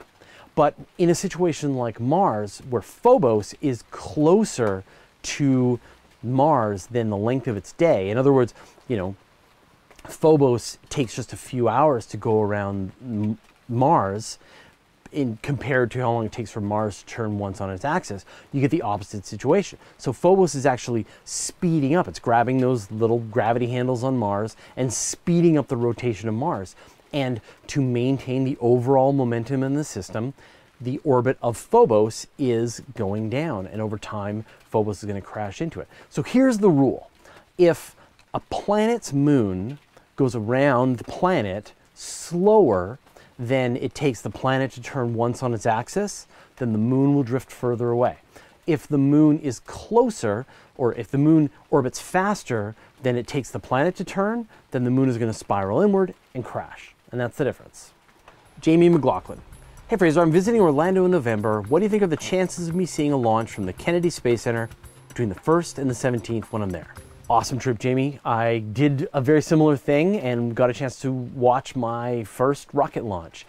But 0.55 0.75
in 0.97 1.09
a 1.09 1.15
situation 1.15 1.75
like 1.75 1.99
Mars, 1.99 2.61
where 2.69 2.81
Phobos 2.81 3.53
is 3.61 3.83
closer 3.91 4.83
to 5.23 5.79
Mars 6.25 6.87
than 6.87 7.09
the 7.09 7.17
length 7.17 7.47
of 7.47 7.57
its 7.57 7.71
day. 7.73 8.09
In 8.09 8.17
other 8.17 8.33
words, 8.33 8.53
you 8.87 8.97
know, 8.97 9.15
Phobos 10.03 10.77
takes 10.89 11.15
just 11.15 11.33
a 11.33 11.37
few 11.37 11.67
hours 11.67 12.05
to 12.07 12.17
go 12.17 12.41
around 12.41 13.37
Mars 13.67 14.37
in 15.15 15.37
compared 15.41 15.89
to 15.91 15.99
how 15.99 16.11
long 16.11 16.25
it 16.25 16.31
takes 16.31 16.51
for 16.51 16.61
Mars 16.61 16.99
to 16.99 17.05
turn 17.05 17.39
once 17.39 17.61
on 17.61 17.69
its 17.69 17.85
axis, 17.85 18.25
you 18.51 18.61
get 18.61 18.69
the 18.69 18.81
opposite 18.81 19.25
situation. 19.25 19.79
So 19.97 20.11
Phobos 20.11 20.55
is 20.55 20.65
actually 20.65 21.05
speeding 21.23 21.95
up. 21.95 22.07
It's 22.07 22.19
grabbing 22.19 22.59
those 22.59 22.91
little 22.91 23.19
gravity 23.19 23.67
handles 23.67 24.03
on 24.03 24.17
Mars 24.17 24.55
and 24.75 24.91
speeding 24.91 25.57
up 25.57 25.67
the 25.67 25.77
rotation 25.77 26.27
of 26.27 26.35
Mars. 26.35 26.75
And 27.13 27.39
to 27.67 27.81
maintain 27.81 28.43
the 28.43 28.57
overall 28.59 29.13
momentum 29.13 29.63
in 29.63 29.75
the 29.75 29.85
system, 29.85 30.33
the 30.79 30.99
orbit 31.03 31.37
of 31.41 31.57
Phobos 31.57 32.27
is 32.37 32.81
going 32.95 33.29
down, 33.29 33.67
and 33.67 33.81
over 33.81 33.97
time, 33.97 34.45
Phobos 34.69 34.99
is 34.99 35.05
going 35.05 35.21
to 35.21 35.25
crash 35.25 35.61
into 35.61 35.79
it. 35.79 35.87
So 36.09 36.23
here's 36.23 36.59
the 36.59 36.69
rule 36.69 37.09
if 37.57 37.95
a 38.33 38.39
planet's 38.39 39.13
moon 39.13 39.79
goes 40.15 40.35
around 40.35 40.97
the 40.97 41.03
planet 41.05 41.73
slower 41.93 42.99
than 43.37 43.75
it 43.77 43.93
takes 43.93 44.21
the 44.21 44.29
planet 44.29 44.71
to 44.71 44.81
turn 44.81 45.13
once 45.13 45.43
on 45.43 45.53
its 45.53 45.65
axis, 45.65 46.27
then 46.57 46.71
the 46.71 46.77
moon 46.77 47.15
will 47.15 47.23
drift 47.23 47.51
further 47.51 47.89
away. 47.89 48.17
If 48.67 48.87
the 48.87 48.97
moon 48.97 49.39
is 49.39 49.59
closer, 49.59 50.45
or 50.77 50.93
if 50.95 51.09
the 51.09 51.17
moon 51.17 51.49
orbits 51.69 51.99
faster 51.99 52.75
than 53.03 53.15
it 53.15 53.27
takes 53.27 53.51
the 53.51 53.59
planet 53.59 53.95
to 53.97 54.03
turn, 54.03 54.47
then 54.71 54.83
the 54.83 54.91
moon 54.91 55.09
is 55.09 55.17
going 55.17 55.31
to 55.31 55.37
spiral 55.37 55.81
inward 55.81 56.13
and 56.33 56.43
crash. 56.43 56.93
And 57.11 57.19
that's 57.19 57.37
the 57.37 57.43
difference. 57.43 57.91
Jamie 58.59 58.89
McLaughlin. 58.89 59.41
Hey 59.87 59.97
Fraser, 59.97 60.19
I'm 60.19 60.31
visiting 60.31 60.61
Orlando 60.61 61.05
in 61.05 61.11
November. 61.11 61.61
What 61.61 61.77
do 61.77 61.83
you 61.83 61.89
think 61.89 62.01
of 62.01 62.09
the 62.09 62.17
chances 62.17 62.67
of 62.67 62.73
me 62.73 62.87
seeing 62.87 63.11
a 63.11 63.17
launch 63.17 63.51
from 63.51 63.67
the 63.67 63.73
Kennedy 63.73 64.09
Space 64.09 64.41
Center 64.41 64.67
between 65.09 65.29
the 65.29 65.35
1st 65.35 65.77
and 65.77 65.87
the 65.87 65.93
17th 65.93 66.45
when 66.45 66.63
I'm 66.63 66.71
there? 66.71 66.91
Awesome 67.29 67.59
trip, 67.59 67.77
Jamie. 67.77 68.19
I 68.25 68.63
did 68.73 69.07
a 69.13 69.21
very 69.21 69.43
similar 69.43 69.77
thing 69.77 70.19
and 70.19 70.55
got 70.55 70.71
a 70.71 70.73
chance 70.73 70.99
to 71.01 71.11
watch 71.11 71.75
my 71.75 72.23
first 72.23 72.67
rocket 72.73 73.05
launch. 73.05 73.45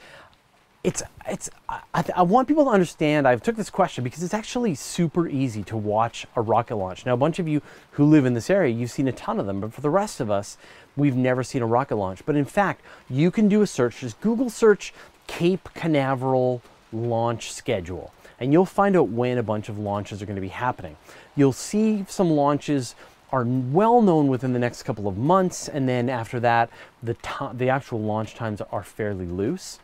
It's, 0.84 1.02
it's, 1.26 1.48
I, 1.70 2.04
I 2.14 2.22
want 2.22 2.48
people 2.48 2.66
to 2.66 2.70
understand, 2.70 3.26
I've 3.26 3.42
took 3.42 3.56
this 3.56 3.70
question 3.70 4.04
because 4.04 4.22
it's 4.22 4.34
actually 4.34 4.74
super 4.74 5.26
easy 5.26 5.64
to 5.64 5.76
watch 5.78 6.26
a 6.36 6.42
rocket 6.42 6.76
launch. 6.76 7.06
Now, 7.06 7.14
a 7.14 7.16
bunch 7.16 7.38
of 7.38 7.48
you 7.48 7.62
who 7.92 8.04
live 8.04 8.26
in 8.26 8.34
this 8.34 8.50
area, 8.50 8.74
you've 8.74 8.90
seen 8.90 9.08
a 9.08 9.12
ton 9.12 9.40
of 9.40 9.46
them, 9.46 9.60
but 9.60 9.72
for 9.72 9.80
the 9.80 9.88
rest 9.88 10.20
of 10.20 10.30
us, 10.30 10.58
we've 10.96 11.16
never 11.16 11.42
seen 11.42 11.62
a 11.62 11.66
rocket 11.66 11.96
launch. 11.96 12.26
But 12.26 12.36
in 12.36 12.44
fact, 12.44 12.82
you 13.08 13.30
can 13.30 13.48
do 13.48 13.62
a 13.62 13.66
search, 13.66 14.00
just 14.00 14.20
Google 14.20 14.50
search 14.50 14.92
Cape 15.26 15.68
Canaveral 15.74 16.62
launch 16.92 17.52
schedule. 17.52 18.12
And 18.38 18.52
you'll 18.52 18.66
find 18.66 18.96
out 18.96 19.08
when 19.08 19.38
a 19.38 19.42
bunch 19.42 19.68
of 19.68 19.78
launches 19.78 20.22
are 20.22 20.26
going 20.26 20.36
to 20.36 20.42
be 20.42 20.48
happening. 20.48 20.96
You'll 21.34 21.52
see 21.52 22.04
some 22.08 22.30
launches 22.30 22.94
are 23.32 23.44
well 23.44 24.02
known 24.02 24.28
within 24.28 24.52
the 24.52 24.58
next 24.58 24.84
couple 24.84 25.08
of 25.08 25.16
months, 25.16 25.68
and 25.68 25.88
then 25.88 26.08
after 26.08 26.38
that, 26.40 26.70
the, 27.02 27.16
the 27.54 27.68
actual 27.68 28.00
launch 28.00 28.34
times 28.34 28.60
are 28.70 28.82
fairly 28.82 29.26
loose. 29.26 29.78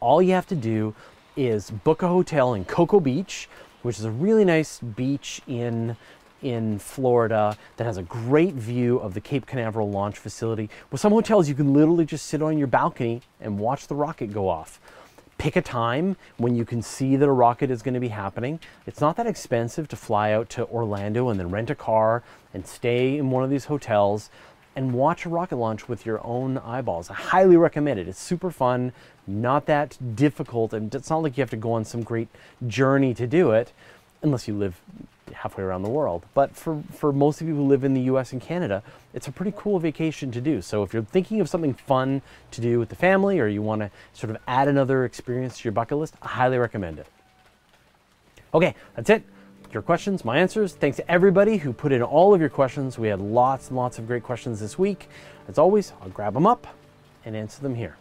All 0.00 0.22
you 0.22 0.32
have 0.32 0.46
to 0.46 0.56
do 0.56 0.94
is 1.36 1.70
book 1.70 2.02
a 2.02 2.08
hotel 2.08 2.54
in 2.54 2.64
Cocoa 2.64 3.00
Beach, 3.00 3.48
which 3.82 3.98
is 3.98 4.04
a 4.04 4.10
really 4.10 4.44
nice 4.44 4.78
beach 4.80 5.40
in 5.46 5.96
in 6.42 6.78
Florida 6.78 7.56
that 7.76 7.84
has 7.84 7.96
a 7.96 8.02
great 8.02 8.54
view 8.54 8.98
of 8.98 9.14
the 9.14 9.20
Cape 9.20 9.46
Canaveral 9.46 9.90
launch 9.90 10.18
facility. 10.18 10.70
With 10.90 11.00
some 11.00 11.12
hotels, 11.12 11.48
you 11.48 11.54
can 11.54 11.72
literally 11.72 12.04
just 12.04 12.26
sit 12.26 12.42
on 12.42 12.58
your 12.58 12.66
balcony 12.66 13.22
and 13.40 13.58
watch 13.58 13.86
the 13.86 13.94
rocket 13.94 14.32
go 14.32 14.48
off. 14.48 14.80
Pick 15.38 15.54
a 15.54 15.62
time 15.62 16.16
when 16.36 16.56
you 16.56 16.64
can 16.64 16.82
see 16.82 17.14
that 17.16 17.28
a 17.28 17.32
rocket 17.32 17.70
is 17.70 17.82
going 17.82 17.94
to 17.94 18.00
be 18.00 18.08
happening. 18.08 18.58
It's 18.86 19.00
not 19.00 19.16
that 19.16 19.26
expensive 19.26 19.86
to 19.88 19.96
fly 19.96 20.32
out 20.32 20.48
to 20.50 20.66
Orlando 20.66 21.28
and 21.28 21.38
then 21.38 21.50
rent 21.50 21.70
a 21.70 21.76
car 21.76 22.24
and 22.52 22.66
stay 22.66 23.16
in 23.18 23.30
one 23.30 23.44
of 23.44 23.50
these 23.50 23.66
hotels 23.66 24.30
and 24.74 24.94
watch 24.94 25.26
a 25.26 25.28
rocket 25.28 25.56
launch 25.56 25.88
with 25.88 26.06
your 26.06 26.24
own 26.24 26.58
eyeballs. 26.58 27.10
I 27.10 27.14
highly 27.14 27.56
recommend 27.56 27.98
it. 27.98 28.08
It's 28.08 28.20
super 28.20 28.50
fun, 28.50 28.92
not 29.26 29.66
that 29.66 29.98
difficult, 30.14 30.72
and 30.72 30.94
it's 30.94 31.10
not 31.10 31.22
like 31.22 31.36
you 31.36 31.42
have 31.42 31.50
to 31.50 31.56
go 31.56 31.72
on 31.72 31.84
some 31.84 32.02
great 32.02 32.28
journey 32.66 33.12
to 33.14 33.26
do 33.26 33.50
it 33.50 33.72
unless 34.22 34.46
you 34.46 34.54
live 34.54 34.80
halfway 35.32 35.64
around 35.64 35.82
the 35.82 35.88
world. 35.88 36.24
But 36.34 36.54
for, 36.54 36.82
for 36.92 37.12
most 37.12 37.40
of 37.40 37.48
you 37.48 37.54
who 37.54 37.62
live 37.66 37.84
in 37.84 37.94
the 37.94 38.02
US 38.02 38.32
and 38.32 38.40
Canada, 38.40 38.82
it's 39.14 39.28
a 39.28 39.32
pretty 39.32 39.52
cool 39.56 39.78
vacation 39.78 40.30
to 40.32 40.40
do. 40.40 40.62
So 40.62 40.82
if 40.82 40.92
you're 40.92 41.02
thinking 41.02 41.40
of 41.40 41.48
something 41.48 41.74
fun 41.74 42.22
to 42.50 42.60
do 42.60 42.78
with 42.78 42.88
the 42.88 42.96
family 42.96 43.40
or 43.40 43.46
you 43.46 43.62
want 43.62 43.82
to 43.82 43.90
sort 44.12 44.30
of 44.30 44.38
add 44.46 44.68
another 44.68 45.04
experience 45.04 45.58
to 45.58 45.64
your 45.64 45.72
bucket 45.72 45.98
list, 45.98 46.14
I 46.22 46.28
highly 46.28 46.58
recommend 46.58 46.98
it. 46.98 47.06
Okay, 48.54 48.74
that's 48.96 49.10
it. 49.10 49.22
Your 49.72 49.82
questions, 49.82 50.24
my 50.24 50.38
answers. 50.38 50.74
Thanks 50.74 50.96
to 50.96 51.10
everybody 51.10 51.58
who 51.58 51.74
put 51.74 51.92
in 51.92 52.02
all 52.02 52.32
of 52.32 52.40
your 52.40 52.48
questions. 52.48 52.98
We 52.98 53.08
had 53.08 53.20
lots 53.20 53.68
and 53.68 53.76
lots 53.76 53.98
of 53.98 54.06
great 54.06 54.22
questions 54.22 54.60
this 54.60 54.78
week. 54.78 55.08
As 55.46 55.58
always, 55.58 55.92
I'll 56.00 56.08
grab 56.08 56.32
them 56.32 56.46
up 56.46 56.66
and 57.24 57.36
answer 57.36 57.60
them 57.60 57.74
here. 57.74 57.96